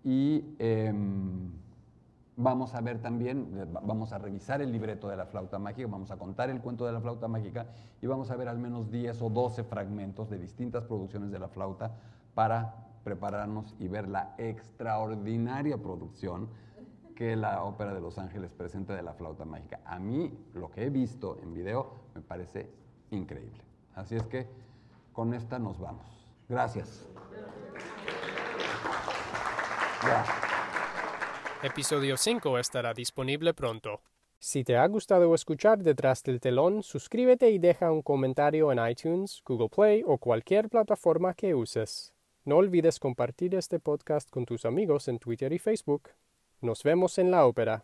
y 0.03 0.57
em, 0.59 1.53
vamos 2.38 2.74
a 2.74 2.81
ver 2.81 3.03
también, 3.03 3.68
vamos 3.83 4.12
a 4.12 4.18
revisar 4.18 4.62
el 4.62 4.70
libreto 4.70 5.09
de 5.09 5.16
la 5.16 5.27
flauta 5.27 5.59
mágica, 5.59 5.88
vamos 5.90 6.12
a 6.12 6.16
contar 6.16 6.48
el 6.51 6.61
cuento 6.61 6.87
de 6.87 6.92
la 6.92 7.01
flauta 7.01 7.27
mágica 7.27 7.66
y 8.01 8.07
vamos 8.07 8.31
a 8.31 8.37
ver 8.37 8.48
al 8.48 8.59
menos 8.59 8.90
10 8.90 9.20
o 9.22 9.29
12 9.29 9.64
fragmentos 9.64 10.31
de 10.31 10.38
distintas 10.38 10.85
producciones 10.85 11.33
de 11.33 11.40
la 11.40 11.48
flauta 11.48 11.96
para 12.35 12.87
prepararnos 13.03 13.74
y 13.81 13.88
ver 13.88 14.09
la 14.09 14.35
extraordinaria 14.38 15.79
producción 15.79 16.48
que 17.16 17.35
la 17.35 17.64
ópera 17.64 17.92
de 17.92 18.01
Los 18.01 18.18
Ángeles 18.18 18.53
presenta 18.53 18.94
de 18.94 19.03
la 19.03 19.14
flauta 19.14 19.44
mágica. 19.44 19.81
A 19.85 19.98
mí, 19.98 20.33
lo 20.55 20.70
que 20.70 20.85
he 20.85 20.90
visto 20.90 21.38
en 21.42 21.53
video, 21.53 21.90
me 22.14 22.20
parece 22.20 22.70
increíble. 23.11 23.61
Así 23.96 24.14
es 24.14 24.22
que 24.22 24.46
con 25.12 25.35
esta 25.35 25.59
nos 25.59 25.81
vamos. 25.81 26.07
Gracias. 26.48 27.09
Episodio 31.61 32.16
5 32.16 32.57
estará 32.61 32.94
disponible 32.94 33.53
pronto. 33.53 34.01
Si 34.38 34.62
te 34.62 34.77
ha 34.77 34.87
gustado 34.87 35.35
escuchar 35.35 35.83
Detrás 35.83 36.23
del 36.23 36.38
Telón, 36.38 36.85
suscríbete 36.85 37.51
y 37.51 37.59
deja 37.59 37.90
un 37.90 38.01
comentario 38.01 38.71
en 38.71 38.79
iTunes, 38.88 39.42
Google 39.44 39.68
Play 39.68 40.05
o 40.07 40.18
cualquier 40.18 40.68
plataforma 40.68 41.35
que 41.35 41.57
uses. 41.57 42.12
No 42.44 42.59
olvides 42.59 43.01
compartir 43.01 43.57
este 43.57 43.81
podcast 43.81 44.31
con 44.31 44.47
tus 44.47 44.64
amigos 44.64 45.09
en 45.09 45.18
Twitter 45.18 45.53
y 45.53 45.59
Facebook. 45.59 46.11
Nos 46.61 46.85
vemos 46.85 47.18
en 47.18 47.33
la 47.33 47.44
ópera. 47.44 47.83